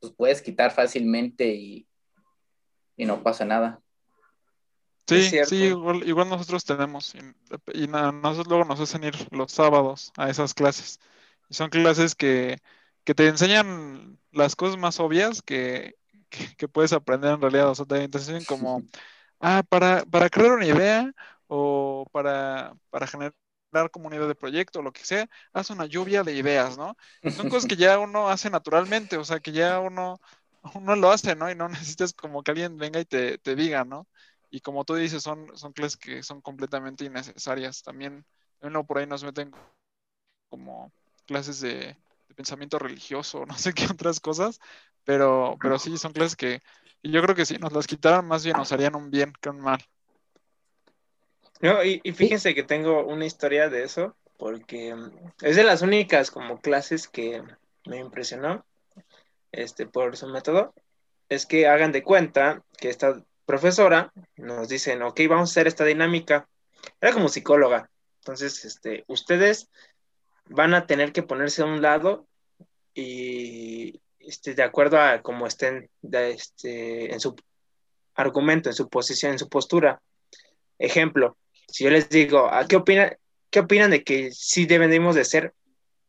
pues, 0.00 0.12
puedes 0.12 0.42
quitar 0.42 0.70
fácilmente 0.70 1.46
y, 1.46 1.88
y 2.96 3.06
no 3.06 3.22
pasa 3.22 3.44
nada. 3.46 3.80
Sí, 5.06 5.30
sí, 5.46 5.56
igual, 5.64 6.06
igual 6.06 6.28
nosotros 6.28 6.64
tenemos. 6.66 7.14
Y, 7.14 7.82
y 7.84 7.88
na- 7.88 8.12
nosotros 8.12 8.48
luego 8.48 8.64
nos 8.66 8.78
hacen 8.78 9.04
ir 9.04 9.14
los 9.32 9.52
sábados 9.52 10.12
a 10.18 10.28
esas 10.28 10.52
clases. 10.52 11.00
Y 11.48 11.54
son 11.54 11.70
clases 11.70 12.14
que, 12.14 12.58
que 13.04 13.14
te 13.14 13.26
enseñan 13.26 14.18
las 14.32 14.54
cosas 14.54 14.76
más 14.78 15.00
obvias 15.00 15.40
que, 15.40 15.94
que, 16.28 16.54
que 16.56 16.68
puedes 16.68 16.92
aprender 16.92 17.32
en 17.32 17.40
realidad. 17.40 17.70
O 17.70 17.74
sea, 17.74 17.86
te, 17.86 18.06
te 18.06 18.18
enseñan 18.18 18.44
como, 18.44 18.82
ah, 19.40 19.62
para, 19.66 20.04
para 20.04 20.28
crear 20.28 20.52
una 20.52 20.66
idea 20.66 21.10
o 21.46 22.04
para, 22.12 22.74
para 22.90 23.06
generar 23.06 23.32
una 23.94 24.16
idea 24.16 24.26
de 24.26 24.34
proyecto 24.34 24.82
lo 24.82 24.92
que 24.92 25.04
sea, 25.04 25.28
haz 25.52 25.70
una 25.70 25.86
lluvia 25.86 26.22
de 26.22 26.34
ideas, 26.34 26.76
¿no? 26.78 26.96
Son 27.26 27.48
cosas 27.48 27.66
que 27.68 27.76
ya 27.76 27.98
uno 27.98 28.28
hace 28.28 28.50
naturalmente, 28.50 29.16
o 29.16 29.24
sea, 29.24 29.40
que 29.40 29.52
ya 29.52 29.80
uno, 29.80 30.20
uno 30.74 30.96
lo 30.96 31.10
hace, 31.10 31.34
¿no? 31.36 31.50
Y 31.50 31.54
no 31.54 31.68
necesitas 31.96 32.12
como 32.12 32.42
que 32.42 32.52
alguien 32.52 32.76
venga 32.78 33.00
y 33.00 33.04
te, 33.04 33.38
te 33.38 33.54
diga, 33.54 33.84
¿no? 33.84 34.06
Y 34.50 34.60
como 34.60 34.84
tú 34.84 34.94
dices, 34.94 35.22
son, 35.22 35.56
son 35.56 35.72
clases 35.72 35.96
que 35.96 36.22
son 36.22 36.40
completamente 36.40 37.04
innecesarias. 37.04 37.82
También, 37.82 38.24
uno 38.60 38.86
por 38.86 38.98
ahí 38.98 39.06
nos 39.06 39.24
meten 39.24 39.52
como 40.48 40.92
clases 41.26 41.60
de, 41.60 41.96
de 42.28 42.34
pensamiento 42.34 42.78
religioso, 42.78 43.44
no 43.46 43.56
sé 43.58 43.72
qué 43.74 43.86
otras 43.86 44.20
cosas, 44.20 44.60
pero, 45.04 45.56
pero 45.60 45.78
sí, 45.78 45.96
son 45.98 46.12
clases 46.12 46.36
que 46.36 46.62
y 47.02 47.12
yo 47.12 47.22
creo 47.22 47.34
que 47.34 47.46
si 47.46 47.58
nos 47.58 47.72
las 47.72 47.86
quitaran, 47.86 48.26
más 48.26 48.44
bien 48.44 48.56
nos 48.56 48.72
harían 48.72 48.96
un 48.96 49.10
bien 49.10 49.32
que 49.40 49.50
un 49.50 49.60
mal. 49.60 49.80
No, 51.60 51.84
y, 51.84 52.00
y 52.04 52.12
fíjense 52.12 52.54
que 52.54 52.62
tengo 52.62 53.04
una 53.04 53.26
historia 53.26 53.68
de 53.68 53.82
eso, 53.84 54.16
porque 54.38 54.94
mm, 54.94 55.10
es 55.42 55.56
de 55.56 55.64
las 55.64 55.82
únicas 55.82 56.30
como 56.30 56.60
clases 56.60 57.08
que 57.08 57.42
me 57.86 57.98
impresionó 57.98 58.64
este, 59.52 59.86
por 59.86 60.16
su 60.16 60.28
método. 60.28 60.72
Es 61.28 61.44
que 61.44 61.66
hagan 61.66 61.92
de 61.92 62.02
cuenta 62.02 62.62
que 62.78 62.88
esta 62.88 63.22
profesora 63.44 64.12
nos 64.36 64.68
dicen, 64.68 65.02
ok, 65.02 65.20
vamos 65.28 65.50
a 65.50 65.52
hacer 65.52 65.66
esta 65.66 65.84
dinámica. 65.84 66.48
Era 67.00 67.12
como 67.12 67.28
psicóloga. 67.28 67.90
Entonces, 68.20 68.64
este, 68.64 69.04
ustedes 69.08 69.68
van 70.46 70.74
a 70.74 70.86
tener 70.86 71.12
que 71.12 71.22
ponerse 71.22 71.62
a 71.62 71.66
un 71.66 71.82
lado 71.82 72.26
y 72.94 74.00
este, 74.18 74.54
de 74.54 74.62
acuerdo 74.62 75.00
a 75.00 75.22
cómo 75.22 75.46
estén 75.46 75.90
de, 76.00 76.30
este, 76.30 77.12
en 77.12 77.20
su 77.20 77.36
argumento, 78.14 78.68
en 78.68 78.74
su 78.74 78.88
posición, 78.88 79.32
en 79.32 79.38
su 79.38 79.48
postura. 79.48 80.00
Ejemplo, 80.78 81.36
si 81.68 81.84
yo 81.84 81.90
les 81.90 82.08
digo, 82.08 82.52
¿a 82.52 82.66
qué 82.66 82.76
opinan, 82.76 83.16
qué 83.50 83.60
opinan 83.60 83.90
de 83.90 84.02
que 84.02 84.30
sí 84.32 84.66
debemos 84.66 85.14
de 85.14 85.24
ser 85.24 85.54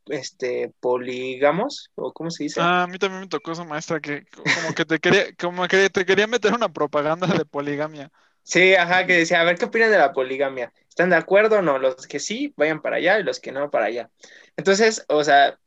este 0.07 0.73
polígamos 0.79 1.91
o 1.95 2.11
cómo 2.11 2.31
se 2.31 2.45
dice? 2.45 2.61
Ah, 2.61 2.83
a 2.83 2.87
mí 2.87 2.97
también 2.97 3.21
me 3.21 3.27
tocó 3.27 3.51
esa 3.51 3.63
maestra 3.63 3.99
que 3.99 4.25
como 4.31 4.73
que 4.73 4.85
te 4.85 4.99
quería, 4.99 5.25
como 5.37 5.67
que 5.67 5.89
te 5.89 6.05
quería 6.05 6.27
meter 6.27 6.53
una 6.53 6.69
propaganda 6.69 7.27
de 7.27 7.45
poligamia. 7.45 8.11
Sí, 8.43 8.73
ajá, 8.73 9.05
que 9.05 9.17
decía, 9.17 9.41
a 9.41 9.43
ver, 9.43 9.57
¿qué 9.57 9.65
opinan 9.65 9.91
de 9.91 9.99
la 9.99 10.11
poligamia? 10.11 10.73
¿Están 10.87 11.11
de 11.11 11.17
acuerdo 11.17 11.59
o 11.59 11.61
no? 11.61 11.77
Los 11.77 12.07
que 12.07 12.19
sí, 12.19 12.53
vayan 12.57 12.81
para 12.81 12.95
allá 12.95 13.19
y 13.19 13.23
los 13.23 13.39
que 13.39 13.51
no, 13.51 13.69
para 13.69 13.85
allá. 13.85 14.09
Entonces, 14.57 15.05
o 15.07 15.23
sea, 15.23 15.59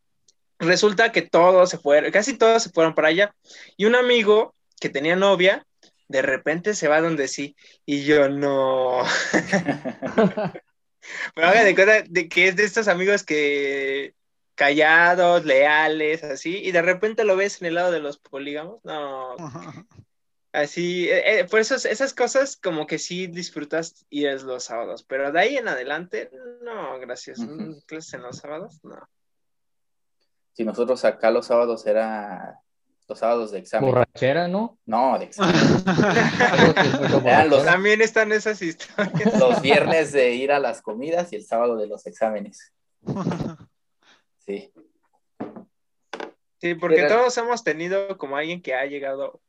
resulta 0.58 1.12
que 1.12 1.22
todos 1.22 1.70
se 1.70 1.78
fueron, 1.78 2.10
casi 2.10 2.36
todos 2.36 2.64
se 2.64 2.70
fueron 2.70 2.94
para 2.94 3.08
allá. 3.08 3.34
Y 3.76 3.84
un 3.84 3.94
amigo 3.94 4.54
que 4.80 4.88
tenía 4.88 5.14
novia, 5.14 5.64
de 6.12 6.22
repente 6.22 6.74
se 6.74 6.86
va 6.88 7.00
donde 7.00 7.26
sí. 7.26 7.56
Y 7.84 8.04
yo 8.04 8.28
no. 8.28 9.02
Pero 11.34 11.48
hagan 11.48 11.64
de 11.64 11.74
cuenta 11.74 12.02
de 12.08 12.28
que 12.28 12.48
es 12.48 12.56
de 12.56 12.64
estos 12.64 12.86
amigos 12.86 13.24
que 13.24 14.14
callados, 14.54 15.44
leales, 15.44 16.22
así, 16.22 16.58
y 16.58 16.70
de 16.70 16.82
repente 16.82 17.24
lo 17.24 17.34
ves 17.34 17.60
en 17.60 17.68
el 17.68 17.74
lado 17.74 17.90
de 17.90 18.00
los 18.00 18.18
polígamos. 18.18 18.84
No. 18.84 19.34
Así, 20.52 21.08
eh, 21.08 21.40
eh, 21.40 21.44
por 21.46 21.60
eso 21.60 21.74
esas 21.76 22.12
cosas 22.12 22.58
como 22.58 22.86
que 22.86 22.98
sí 22.98 23.26
disfrutas 23.26 24.04
ir 24.10 24.42
los 24.42 24.64
sábados, 24.64 25.02
pero 25.02 25.32
de 25.32 25.40
ahí 25.40 25.56
en 25.56 25.66
adelante, 25.66 26.30
no, 26.60 27.00
gracias. 27.00 27.40
¿Clases 27.86 28.14
en 28.14 28.22
los 28.22 28.36
sábados? 28.36 28.78
No. 28.84 29.08
Si 30.52 30.64
nosotros 30.64 31.04
acá 31.06 31.30
los 31.30 31.46
sábados 31.46 31.86
era 31.86 32.60
los 33.12 33.18
sábados 33.18 33.50
de 33.50 33.58
examen. 33.58 33.90
Borrachera, 33.90 34.48
¿no? 34.48 34.78
No, 34.86 35.18
de 35.18 35.26
examen. 35.26 35.54
Los-. 37.50 37.64
También 37.64 38.00
están 38.00 38.32
esas 38.32 38.60
historias. 38.62 39.38
los 39.38 39.60
viernes 39.60 40.12
de 40.12 40.30
ir 40.34 40.50
a 40.52 40.58
las 40.58 40.80
comidas 40.82 41.32
y 41.32 41.36
el 41.36 41.44
sábado 41.44 41.76
de 41.76 41.86
los 41.86 42.06
exámenes. 42.06 42.72
Sí. 44.46 44.72
Sí, 46.60 46.74
porque 46.74 46.96
Pero- 46.96 47.08
todos 47.16 47.36
hemos 47.38 47.62
tenido 47.64 48.16
como 48.18 48.36
alguien 48.36 48.62
que 48.62 48.74
ha 48.74 48.86
llegado, 48.86 49.40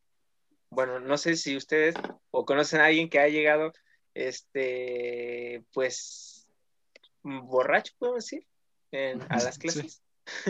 bueno, 0.69 0.99
no 0.99 1.17
sé 1.17 1.36
si 1.36 1.56
ustedes 1.56 1.95
o 2.32 2.45
conocen 2.45 2.82
a 2.82 2.86
alguien 2.88 3.10
que 3.10 3.19
ha 3.19 3.28
llegado, 3.28 3.71
este, 4.13 5.63
pues, 5.73 6.47
borracho, 7.23 7.93
puedo 7.97 8.15
decir, 8.15 8.45
en- 8.91 9.21
a 9.30 9.38
las 9.38 9.58
clases. 9.60 10.02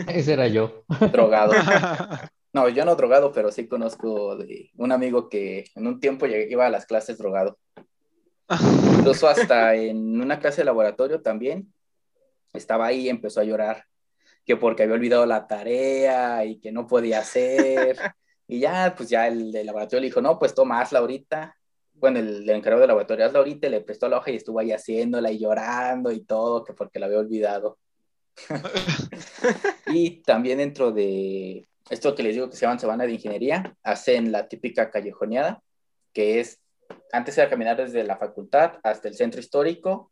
Ese 0.08 0.32
era 0.32 0.46
yo. 0.48 0.84
Drogado. 1.12 1.52
No, 2.54 2.68
yo 2.68 2.84
no 2.84 2.94
drogado, 2.94 3.32
pero 3.32 3.50
sí 3.50 3.66
conozco 3.66 4.36
de 4.36 4.70
un 4.76 4.92
amigo 4.92 5.28
que 5.28 5.64
en 5.74 5.88
un 5.88 5.98
tiempo 5.98 6.24
iba 6.26 6.64
a 6.64 6.70
las 6.70 6.86
clases 6.86 7.18
drogado. 7.18 7.58
Incluso 8.96 9.26
hasta 9.26 9.74
en 9.74 10.20
una 10.20 10.38
clase 10.38 10.60
de 10.60 10.66
laboratorio 10.66 11.20
también 11.20 11.74
estaba 12.52 12.86
ahí 12.86 13.00
y 13.00 13.08
empezó 13.08 13.40
a 13.40 13.44
llorar, 13.44 13.86
que 14.46 14.56
porque 14.56 14.84
había 14.84 14.94
olvidado 14.94 15.26
la 15.26 15.48
tarea 15.48 16.44
y 16.44 16.60
que 16.60 16.70
no 16.70 16.86
podía 16.86 17.18
hacer. 17.18 17.98
Y 18.46 18.60
ya, 18.60 18.92
pues 18.94 19.08
ya 19.08 19.26
el 19.26 19.50
de 19.52 19.64
laboratorio 19.64 20.00
le 20.02 20.08
dijo, 20.08 20.20
no, 20.20 20.38
pues 20.38 20.54
toma, 20.54 20.82
hazla 20.82 20.98
ahorita. 20.98 21.56
Bueno, 21.94 22.18
el, 22.18 22.46
encargado 22.50 22.82
de 22.82 22.88
laboratorio, 22.88 23.24
hazla 23.24 23.38
ahorita, 23.38 23.68
y 23.68 23.70
le 23.70 23.80
prestó 23.80 24.06
la 24.06 24.18
hoja 24.18 24.32
y 24.32 24.36
estuvo 24.36 24.60
ahí 24.60 24.70
haciéndola 24.70 25.32
y 25.32 25.38
llorando 25.38 26.12
y 26.12 26.20
todo, 26.26 26.62
que 26.62 26.74
porque 26.74 26.98
la 26.98 27.06
había 27.06 27.20
olvidado. 27.20 27.78
Y 29.86 30.22
también 30.22 30.58
dentro 30.58 30.92
de 30.92 31.66
esto 31.90 32.14
que 32.14 32.22
les 32.22 32.34
digo 32.34 32.48
que 32.48 32.56
se 32.56 32.62
llaman 32.62 32.80
semana 32.80 33.04
de 33.04 33.12
ingeniería, 33.12 33.76
hacen 33.82 34.32
la 34.32 34.48
típica 34.48 34.90
callejoneada, 34.90 35.62
que 36.12 36.40
es, 36.40 36.60
antes 37.12 37.36
era 37.36 37.50
caminar 37.50 37.76
desde 37.76 38.04
la 38.04 38.16
facultad 38.16 38.78
hasta 38.82 39.08
el 39.08 39.14
centro 39.14 39.40
histórico 39.40 40.10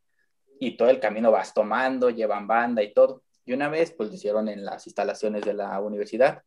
y 0.60 0.76
todo 0.76 0.90
el 0.90 1.00
camino 1.00 1.30
vas 1.30 1.54
tomando, 1.54 2.10
llevan 2.10 2.46
banda 2.46 2.82
y 2.82 2.92
todo. 2.92 3.22
Y 3.44 3.52
una 3.52 3.68
vez, 3.68 3.92
pues 3.92 4.08
lo 4.10 4.14
hicieron 4.14 4.48
en 4.48 4.64
las 4.64 4.86
instalaciones 4.86 5.42
de 5.44 5.54
la 5.54 5.80
universidad. 5.80 6.42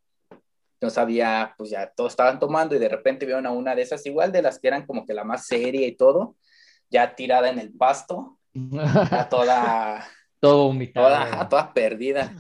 Entonces 0.75 0.97
había, 0.97 1.53
pues 1.57 1.69
ya 1.69 1.91
todos 1.95 2.13
estaban 2.13 2.39
tomando 2.39 2.75
y 2.75 2.79
de 2.79 2.89
repente 2.89 3.25
vieron 3.25 3.45
a 3.45 3.51
una 3.51 3.75
de 3.75 3.81
esas, 3.81 4.05
igual 4.05 4.31
de 4.31 4.41
las 4.41 4.59
que 4.59 4.67
eran 4.67 4.85
como 4.85 5.05
que 5.05 5.13
la 5.13 5.23
más 5.23 5.45
seria 5.47 5.87
y 5.87 5.95
todo, 5.95 6.35
ya 6.89 7.15
tirada 7.15 7.49
en 7.49 7.59
el 7.59 7.73
pasto, 7.73 8.37
ya 8.53 9.27
toda, 9.29 10.05
Todo 10.39 10.67
vomitado. 10.67 11.07
toda, 11.07 11.49
toda 11.49 11.73
perdida. 11.73 12.33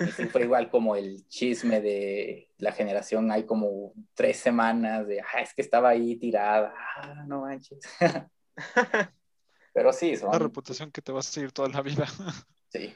Ese 0.00 0.26
fue 0.26 0.42
igual 0.42 0.70
como 0.70 0.96
el 0.96 1.26
chisme 1.28 1.80
de 1.80 2.50
la 2.58 2.72
generación, 2.72 3.30
hay 3.30 3.44
como 3.44 3.92
tres 4.14 4.38
semanas 4.38 5.06
de, 5.06 5.20
ah, 5.20 5.40
es 5.40 5.54
que 5.54 5.62
estaba 5.62 5.90
ahí 5.90 6.16
tirada, 6.16 6.74
ah, 6.96 7.24
no 7.26 7.42
manches. 7.42 7.80
Pero 9.72 9.92
sí, 9.92 10.16
son, 10.16 10.30
Una 10.30 10.38
reputación 10.38 10.90
que 10.90 11.02
te 11.02 11.12
va 11.12 11.20
a 11.20 11.22
seguir 11.22 11.52
toda 11.52 11.68
la 11.68 11.82
vida. 11.82 12.06
sí, 12.68 12.94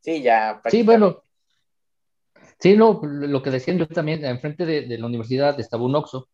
sí, 0.00 0.22
ya. 0.22 0.60
Sí, 0.70 0.82
bueno. 0.82 1.22
Sí, 2.60 2.76
no, 2.76 3.00
lo 3.02 3.42
que 3.42 3.50
decían 3.50 3.78
yo 3.78 3.86
también, 3.86 4.24
enfrente 4.24 4.66
de, 4.66 4.82
de 4.82 4.98
la 4.98 5.06
universidad 5.06 5.58
estaba 5.60 5.84
un 5.84 5.94
Oxxo. 5.94 6.28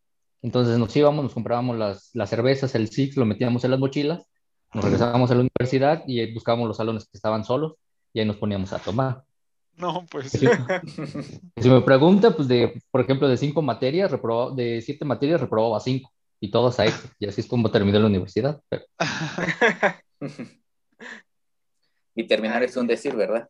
Entonces 0.45 0.79
nos 0.79 0.95
íbamos, 0.95 1.25
nos 1.25 1.33
comprábamos 1.33 1.79
las, 1.79 2.11
las 2.13 2.29
cervezas, 2.29 2.75
el 2.75 2.89
Six, 2.89 3.17
lo 3.17 3.25
metíamos 3.25 3.65
en 3.65 3.71
las 3.71 3.81
mochilas, 3.81 4.27
nos 4.75 4.85
regresábamos 4.85 5.31
a 5.31 5.35
la 5.35 5.41
universidad 5.41 6.05
y 6.07 6.35
buscábamos 6.35 6.69
los 6.69 6.77
salones 6.77 7.05
que 7.05 7.17
estaban 7.17 7.45
solos 7.45 7.77
y 8.13 8.21
ahí 8.21 8.27
nos 8.27 8.37
poníamos 8.37 8.73
a 8.75 8.79
tomar. 8.79 9.25
No, 9.77 10.07
pues 10.11 10.31
Sí. 10.31 10.47
Si 11.61 11.69
me 11.69 11.81
pregunta, 11.81 12.31
pues 12.31 12.49
de, 12.49 12.81
por 12.91 13.01
ejemplo, 13.01 13.29
de 13.29 13.37
cinco 13.37 13.63
materias, 13.63 14.11
reprobaba, 14.11 14.55
de 14.55 14.81
siete 14.81 15.05
materias 15.05 15.41
reprobaba 15.41 15.81
cinco 15.81 16.13
y 16.41 16.51
todas 16.51 16.79
a 16.81 16.87
extra. 16.87 17.11
Y 17.19 17.27
así 17.27 17.41
es 17.41 17.47
como 17.47 17.71
terminé 17.71 17.99
la 17.99 18.07
universidad. 18.07 18.61
Pero, 18.69 18.85
y 22.15 22.27
terminar 22.27 22.63
es 22.63 22.77
un 22.77 22.87
decir, 22.87 23.15
¿verdad? 23.17 23.49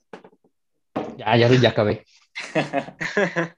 ya, 1.17 1.37
ya, 1.37 1.49
ya 1.49 1.71
acabé. 1.71 2.05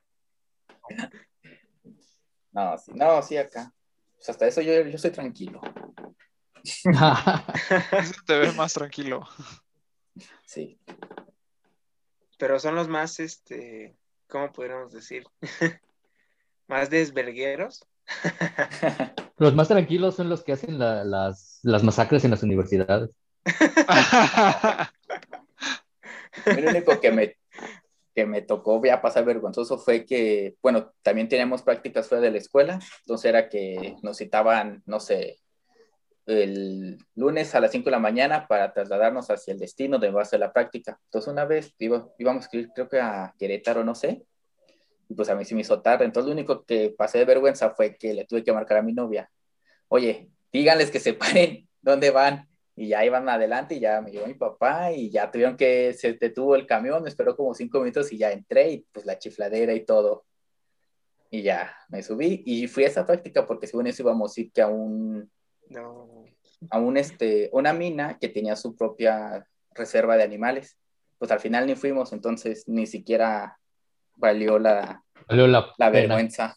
No, 2.52 2.78
sí, 2.78 2.90
no, 2.94 3.22
sí, 3.22 3.36
acá. 3.36 3.70
Pues 4.16 4.30
hasta 4.30 4.46
eso 4.46 4.62
yo, 4.62 4.80
yo 4.86 4.96
soy 4.96 5.10
tranquilo. 5.10 5.60
Eso 6.64 8.14
te 8.26 8.38
ves 8.38 8.56
más 8.56 8.72
tranquilo. 8.72 9.28
Sí. 10.46 10.80
Pero 12.36 12.58
son 12.58 12.74
los 12.74 12.88
más, 12.88 13.18
este, 13.20 13.96
¿cómo 14.28 14.52
podríamos 14.52 14.92
decir? 14.92 15.24
más 16.68 16.90
desvergueros. 16.90 17.86
Los 19.38 19.54
más 19.54 19.68
tranquilos 19.68 20.14
son 20.16 20.30
los 20.30 20.42
que 20.42 20.52
hacen 20.52 20.78
la- 20.78 21.04
las, 21.04 21.58
las 21.62 21.82
masacres 21.82 22.24
en 22.24 22.30
las 22.30 22.42
universidades. 22.42 23.10
Lo 26.46 26.70
único 26.70 26.98
que 27.00 27.10
me, 27.12 27.36
que 28.14 28.24
me 28.24 28.40
tocó 28.42 28.82
ya 28.82 29.02
pasar 29.02 29.24
vergonzoso 29.26 29.76
fue 29.78 30.06
que, 30.06 30.54
bueno, 30.62 30.92
también 31.02 31.28
teníamos 31.28 31.62
prácticas 31.62 32.08
fuera 32.08 32.22
de 32.22 32.30
la 32.30 32.38
escuela, 32.38 32.78
entonces 33.00 33.28
era 33.28 33.48
que 33.50 33.96
nos 34.02 34.16
citaban, 34.16 34.82
no 34.86 35.00
sé, 35.00 35.38
el 36.26 36.98
lunes 37.14 37.54
a 37.54 37.60
las 37.60 37.70
5 37.70 37.86
de 37.86 37.92
la 37.92 37.98
mañana 37.98 38.46
para 38.48 38.72
trasladarnos 38.72 39.30
hacia 39.30 39.52
el 39.52 39.58
destino 39.60 39.98
de 39.98 40.10
base 40.10 40.36
a 40.36 40.40
la 40.40 40.52
práctica. 40.52 40.98
Entonces 41.04 41.32
una 41.32 41.44
vez 41.44 41.74
iba- 41.78 42.08
íbamos 42.18 42.48
a 42.52 42.56
ir, 42.56 42.68
creo 42.74 42.88
que 42.88 43.00
a 43.00 43.34
Querétaro, 43.38 43.84
no 43.84 43.94
sé, 43.94 44.24
y 45.08 45.14
pues 45.14 45.28
a 45.28 45.36
mí 45.36 45.44
sí 45.44 45.54
me 45.54 45.60
hizo 45.60 45.80
tarde, 45.82 46.04
entonces 46.04 46.26
lo 46.26 46.32
único 46.32 46.64
que 46.64 46.94
pasé 46.96 47.18
de 47.18 47.24
vergüenza 47.24 47.70
fue 47.70 47.96
que 47.96 48.12
le 48.12 48.24
tuve 48.26 48.42
que 48.42 48.52
marcar 48.52 48.78
a 48.78 48.82
mi 48.82 48.92
novia, 48.92 49.30
oye, 49.88 50.28
díganles 50.52 50.90
que 50.90 51.00
se 51.00 51.14
paren, 51.14 51.68
¿dónde 51.80 52.10
van? 52.10 52.48
Y 52.74 52.88
ya 52.88 53.04
iban 53.04 53.28
adelante 53.28 53.76
y 53.76 53.80
ya 53.80 54.00
me 54.00 54.10
llevó 54.10 54.26
mi 54.26 54.34
papá 54.34 54.92
y 54.92 55.10
ya 55.10 55.30
tuvieron 55.30 55.56
que, 55.56 55.94
se 55.94 56.12
detuvo 56.14 56.56
el 56.56 56.66
camión, 56.66 57.02
me 57.02 57.08
esperó 57.08 57.34
como 57.36 57.54
cinco 57.54 57.78
minutos 57.80 58.12
y 58.12 58.18
ya 58.18 58.32
entré 58.32 58.70
y 58.70 58.86
pues 58.92 59.06
la 59.06 59.18
chifladera 59.18 59.72
y 59.72 59.84
todo. 59.84 60.26
Y 61.30 61.42
ya 61.42 61.74
me 61.88 62.02
subí 62.02 62.42
y 62.44 62.66
fui 62.68 62.84
a 62.84 62.88
esa 62.88 63.06
práctica 63.06 63.46
porque 63.46 63.66
según 63.66 63.86
eso 63.86 64.02
íbamos 64.02 64.36
a 64.36 64.40
ir 64.40 64.52
que 64.52 64.60
a 64.60 64.68
un, 64.68 65.30
No. 65.68 66.24
a 66.70 66.78
un 66.78 66.96
este, 66.96 67.48
una 67.52 67.72
mina 67.72 68.18
que 68.18 68.28
tenía 68.28 68.56
su 68.56 68.76
propia 68.76 69.46
reserva 69.72 70.16
de 70.16 70.22
animales. 70.24 70.78
Pues 71.18 71.30
al 71.30 71.40
final 71.40 71.66
ni 71.66 71.74
fuimos, 71.76 72.12
entonces 72.12 72.64
ni 72.66 72.86
siquiera 72.86 73.58
valió 74.16 74.58
la, 74.58 75.02
Valió 75.28 75.46
la, 75.46 75.72
la 75.78 75.90
vergüenza. 75.90 76.56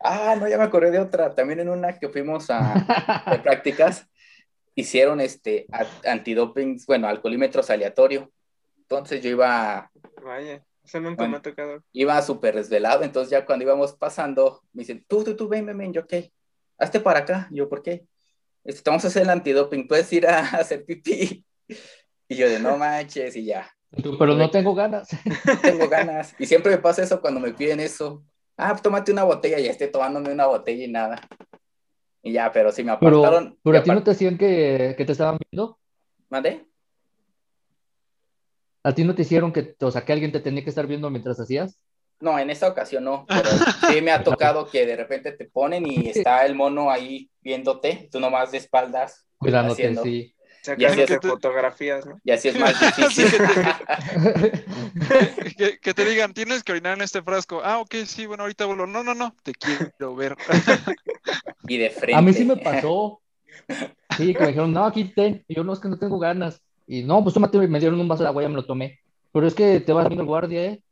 ah, 0.00 0.36
no, 0.38 0.48
ya 0.48 0.58
me 0.58 0.64
acordé 0.64 0.90
de 0.90 0.98
otra. 0.98 1.34
También 1.34 1.60
en 1.60 1.68
una 1.68 1.98
que 1.98 2.08
fuimos 2.08 2.50
a 2.50 2.74
de 3.30 3.38
prácticas, 3.42 4.08
hicieron 4.74 5.20
este 5.20 5.66
a- 5.72 6.10
antidoping, 6.10 6.78
bueno, 6.86 7.08
alcoholímetros 7.08 7.70
aleatorio. 7.70 8.30
Entonces 8.78 9.22
yo 9.22 9.30
iba, 9.30 9.90
Vaya, 10.22 10.64
eso 10.84 11.00
nunca 11.00 11.22
Bueno. 11.22 11.32
me 11.32 11.36
ha 11.38 11.42
tocado. 11.42 11.82
iba 11.92 12.20
súper 12.22 12.54
desvelado, 12.56 13.04
entonces 13.04 13.30
ya 13.30 13.46
cuando 13.46 13.64
íbamos 13.64 13.94
pasando, 13.94 14.62
me 14.72 14.80
dicen, 14.80 15.04
tú, 15.08 15.24
tú, 15.24 15.34
tú, 15.36 15.48
ven, 15.48 15.64
ven, 15.66 15.78
ven, 15.78 15.92
yo 15.92 16.06
qué, 16.06 16.32
hazte 16.82 17.00
para 17.00 17.20
acá, 17.20 17.48
yo, 17.50 17.68
¿por 17.68 17.82
qué? 17.82 18.06
Este, 18.64 18.88
vamos 18.88 19.04
a 19.04 19.08
hacer 19.08 19.22
el 19.22 19.30
antidoping, 19.30 19.88
puedes 19.88 20.12
ir 20.12 20.26
a 20.28 20.40
hacer 20.40 20.84
pipí. 20.84 21.44
Y 22.28 22.36
yo 22.36 22.48
de 22.48 22.58
no 22.60 22.76
manches, 22.76 23.36
y 23.36 23.44
ya, 23.44 23.68
tú, 24.02 24.16
Pero 24.18 24.34
no 24.34 24.50
tengo 24.50 24.74
ganas. 24.74 25.08
tengo 25.62 25.88
ganas. 25.88 26.34
Y 26.38 26.46
siempre 26.46 26.72
me 26.72 26.78
pasa 26.78 27.02
eso 27.02 27.20
cuando 27.20 27.40
me 27.40 27.52
piden 27.52 27.80
eso. 27.80 28.24
Ah, 28.56 28.76
tómate 28.76 29.12
una 29.12 29.24
botella 29.24 29.58
y 29.58 29.64
ya 29.64 29.70
esté 29.70 29.88
tomándome 29.88 30.32
una 30.32 30.46
botella 30.46 30.84
y 30.84 30.88
nada. 30.88 31.20
Y 32.22 32.32
ya, 32.32 32.52
pero 32.52 32.70
si 32.70 32.84
me 32.84 32.96
Pero, 32.98 33.18
apartaron. 33.18 33.58
pero 33.62 33.72
me 33.72 33.78
a 33.78 33.82
ti 33.82 33.90
no 33.90 34.02
te 34.02 34.10
decían 34.12 34.38
que, 34.38 34.94
que 34.96 35.04
te 35.04 35.12
estaban 35.12 35.38
viendo. 35.50 35.78
¿Mandé? 36.30 36.66
A 38.84 38.94
ti 38.94 39.04
no 39.04 39.14
te 39.14 39.22
hicieron 39.22 39.52
que, 39.52 39.76
o 39.80 39.90
sea, 39.90 40.04
que 40.04 40.12
alguien 40.12 40.32
te 40.32 40.40
tenía 40.40 40.62
que 40.64 40.70
estar 40.70 40.86
viendo 40.86 41.10
mientras 41.10 41.38
hacías. 41.38 41.78
No, 42.22 42.38
en 42.38 42.50
esta 42.50 42.68
ocasión 42.68 43.02
no, 43.04 43.26
pero 43.28 43.50
sí 43.90 44.00
me 44.00 44.12
ha 44.12 44.22
tocado 44.22 44.70
que 44.70 44.86
de 44.86 44.94
repente 44.96 45.32
te 45.32 45.44
ponen 45.46 45.84
y 45.86 46.08
está 46.08 46.46
el 46.46 46.54
mono 46.54 46.90
ahí 46.90 47.28
viéndote, 47.40 48.08
tú 48.12 48.20
nomás 48.20 48.52
de 48.52 48.58
espaldas 48.58 49.26
Cuidándote, 49.38 49.82
haciendo. 49.82 50.04
sí. 50.04 50.32
así 50.64 51.00
es 51.00 51.08
que 51.08 51.18
te- 51.18 51.28
fotografías, 51.28 52.06
¿no? 52.06 52.20
y 52.22 52.30
así 52.30 52.48
es 52.48 52.58
más 52.60 52.74
difícil. 52.96 53.26
que, 54.28 55.54
que- 55.56 55.78
que 55.78 55.94
te 55.94 56.04
digan, 56.04 56.32
tienes 56.32 56.62
que 56.62 56.72
orinar 56.72 56.94
en 56.96 57.02
este 57.02 57.22
frasco. 57.22 57.60
Ah, 57.64 57.78
ok, 57.80 57.94
sí, 58.06 58.26
bueno, 58.26 58.44
ahorita 58.44 58.66
vuelvo. 58.66 58.86
No, 58.86 59.02
no, 59.02 59.14
no, 59.14 59.34
te 59.42 59.52
quiero 59.52 60.14
ver. 60.14 60.36
y 61.66 61.76
de 61.78 61.90
frente. 61.90 62.14
A 62.14 62.22
mí 62.22 62.32
sí 62.32 62.44
me 62.44 62.56
pasó. 62.56 63.20
Sí, 64.16 64.32
que 64.34 64.40
me 64.40 64.46
dijeron, 64.48 64.72
no, 64.72 64.84
aquí 64.84 65.04
ten. 65.04 65.44
Y 65.48 65.54
yo, 65.56 65.64
no, 65.64 65.72
es 65.72 65.80
que 65.80 65.88
no 65.88 65.98
tengo 65.98 66.18
ganas. 66.18 66.62
Y 66.86 67.02
no, 67.02 67.22
pues 67.22 67.34
tómate, 67.34 67.58
me 67.58 67.80
dieron 67.80 67.98
un 68.00 68.08
vaso 68.08 68.22
de 68.22 68.28
agua, 68.28 68.42
ya 68.42 68.48
me 68.48 68.54
lo 68.56 68.64
tomé. 68.66 69.00
Pero 69.32 69.46
es 69.46 69.54
que 69.54 69.80
te 69.80 69.92
vas 69.92 70.06
viendo 70.08 70.22
el 70.22 70.28
guardia, 70.28 70.64
¿eh? 70.64 70.82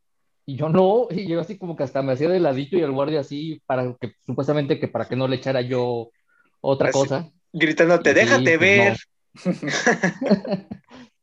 Y 0.51 0.57
yo 0.57 0.67
no, 0.67 1.07
y 1.09 1.29
yo 1.29 1.39
así 1.39 1.57
como 1.57 1.77
que 1.77 1.83
hasta 1.83 2.01
me 2.01 2.11
hacía 2.11 2.27
de 2.27 2.41
ladito 2.41 2.75
y 2.75 2.81
el 2.81 2.91
guardia 2.91 3.21
así, 3.21 3.61
para 3.65 3.95
que, 3.97 4.15
supuestamente 4.25 4.81
que 4.81 4.89
para 4.89 5.07
que 5.07 5.15
no 5.15 5.25
le 5.25 5.37
echara 5.37 5.61
yo 5.61 6.11
otra 6.59 6.89
Así. 6.89 6.99
cosa. 6.99 7.31
Gritándote, 7.53 8.11
Y 8.11 8.13
sí, 8.13 8.19
déjate 8.19 8.57
pues, 8.57 9.07
ver. 9.45 10.67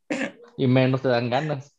Y 0.57 0.67
menos 0.67 1.03
te 1.03 1.09
dan 1.09 1.29
ganas. 1.29 1.77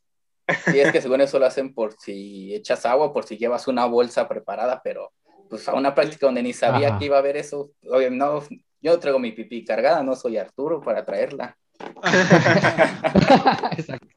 Y 0.72 0.78
es 0.78 0.92
que 0.92 1.02
según 1.02 1.22
eso 1.22 1.40
lo 1.40 1.48
hacen 1.48 1.74
por 1.74 1.94
si 1.94 2.54
echas 2.54 2.86
agua, 2.86 3.12
por 3.12 3.26
si 3.26 3.36
llevas 3.36 3.68
una 3.68 3.86
bolsa 3.86 4.28
preparada, 4.30 4.80
pero 4.84 5.12
pues 5.50 5.68
a 5.68 5.74
una 5.74 5.96
práctica 5.96 6.28
donde 6.28 6.44
ni 6.44 6.54
sabía 6.54 6.90
Ajá. 6.90 7.00
que 7.00 7.06
iba 7.06 7.16
a 7.16 7.20
haber 7.20 7.36
eso. 7.36 7.72
Oye, 7.90 8.12
no, 8.12 8.44
yo 8.80 9.00
traigo 9.00 9.18
mi 9.18 9.32
pipí 9.32 9.66
cargada, 9.66 10.04
no 10.04 10.16
soy 10.16 10.38
Arturo 10.38 10.82
para 10.82 11.04
traerla. 11.04 11.58
Exacto. 13.72 14.08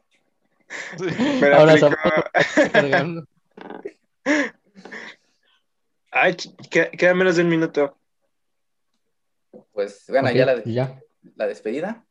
Sí. 0.97 1.05
Me 1.41 1.47
Ahora 1.53 1.73
aplicó. 1.73 3.23
Ay, 6.11 6.35
queda, 6.69 6.89
queda 6.91 7.13
menos 7.13 7.35
de 7.35 7.43
un 7.43 7.49
minuto. 7.49 7.97
Pues 9.71 10.05
bueno, 10.07 10.31
ya 10.31 10.45
la, 10.45 10.61
y 10.63 10.73
ya. 10.73 11.01
la 11.35 11.47
despedida. 11.47 12.05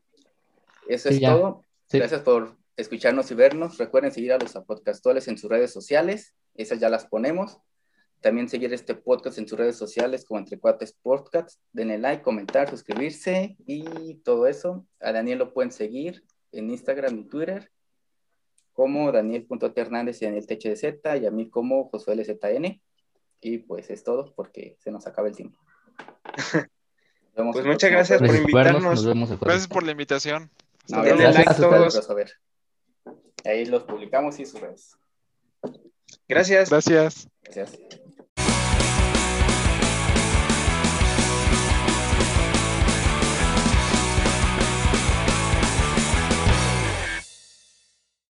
Eso 0.88 1.08
Sí, 1.08 1.16
es 1.16 1.20
ya. 1.20 1.32
todo. 1.34 1.64
Sí. 1.86 1.98
Gracias 1.98 2.22
por 2.22 2.56
escucharnos 2.76 3.30
y 3.30 3.34
vernos. 3.34 3.78
Recuerden 3.78 4.12
seguir 4.12 4.32
a 4.32 4.38
los 4.38 4.52
podcastoles 4.66 5.28
en 5.28 5.38
sus 5.38 5.50
redes 5.50 5.72
sociales. 5.72 6.34
Esas 6.54 6.80
ya 6.80 6.88
las 6.88 7.06
ponemos. 7.06 7.58
También 8.20 8.48
seguir 8.48 8.72
este 8.72 8.94
podcast 8.94 9.38
en 9.38 9.48
sus 9.48 9.58
redes 9.58 9.76
sociales 9.76 10.24
como 10.24 10.38
Entre 10.40 10.58
Cuates 10.58 10.92
Podcast. 10.92 11.60
Denle 11.72 11.98
like, 11.98 12.22
comentar, 12.22 12.70
suscribirse 12.70 13.56
y 13.66 14.16
todo 14.24 14.46
eso. 14.46 14.86
A 15.00 15.12
Daniel 15.12 15.38
lo 15.38 15.52
pueden 15.52 15.72
seguir 15.72 16.24
en 16.52 16.70
Instagram 16.70 17.18
y 17.18 17.24
Twitter 17.28 17.70
como 18.72 19.12
Daniel.Hernández 19.12 20.22
y 20.22 20.24
Daniel 20.26 20.46
THDZ 20.46 21.20
y 21.20 21.26
a 21.26 21.30
mí 21.30 21.50
como 21.50 21.88
Josué 21.88 22.16
LZN. 22.16 22.80
Y 23.40 23.58
pues 23.58 23.90
es 23.90 24.04
todo 24.04 24.32
porque 24.34 24.76
se 24.78 24.90
nos 24.90 25.06
acaba 25.06 25.28
el 25.28 25.36
tiempo. 25.36 25.58
Nos 27.34 27.34
vemos 27.36 27.52
Pues 27.54 27.64
el 27.64 27.72
muchas 27.72 27.90
gracias 27.90 28.20
por 28.20 28.34
invitarnos. 28.34 28.82
Nos 28.82 29.04
vemos 29.06 29.30
el 29.30 29.38
jueves. 29.38 29.54
Gracias 29.54 29.68
por 29.68 29.82
la 29.82 29.92
invitación. 29.92 30.50
No, 30.88 31.02
denle 31.02 31.24
like 31.24 31.42
Gracias 31.44 31.58
a 31.58 31.70
todos. 31.70 31.94
crossover. 31.94 32.32
Ahí 33.44 33.64
los 33.66 33.82
publicamos 33.84 34.38
y 34.38 34.46
sus 34.46 34.60
redes. 34.60 34.96
Gracias. 36.28 36.70
Gracias. 36.70 37.28
Gracias. 37.42 37.78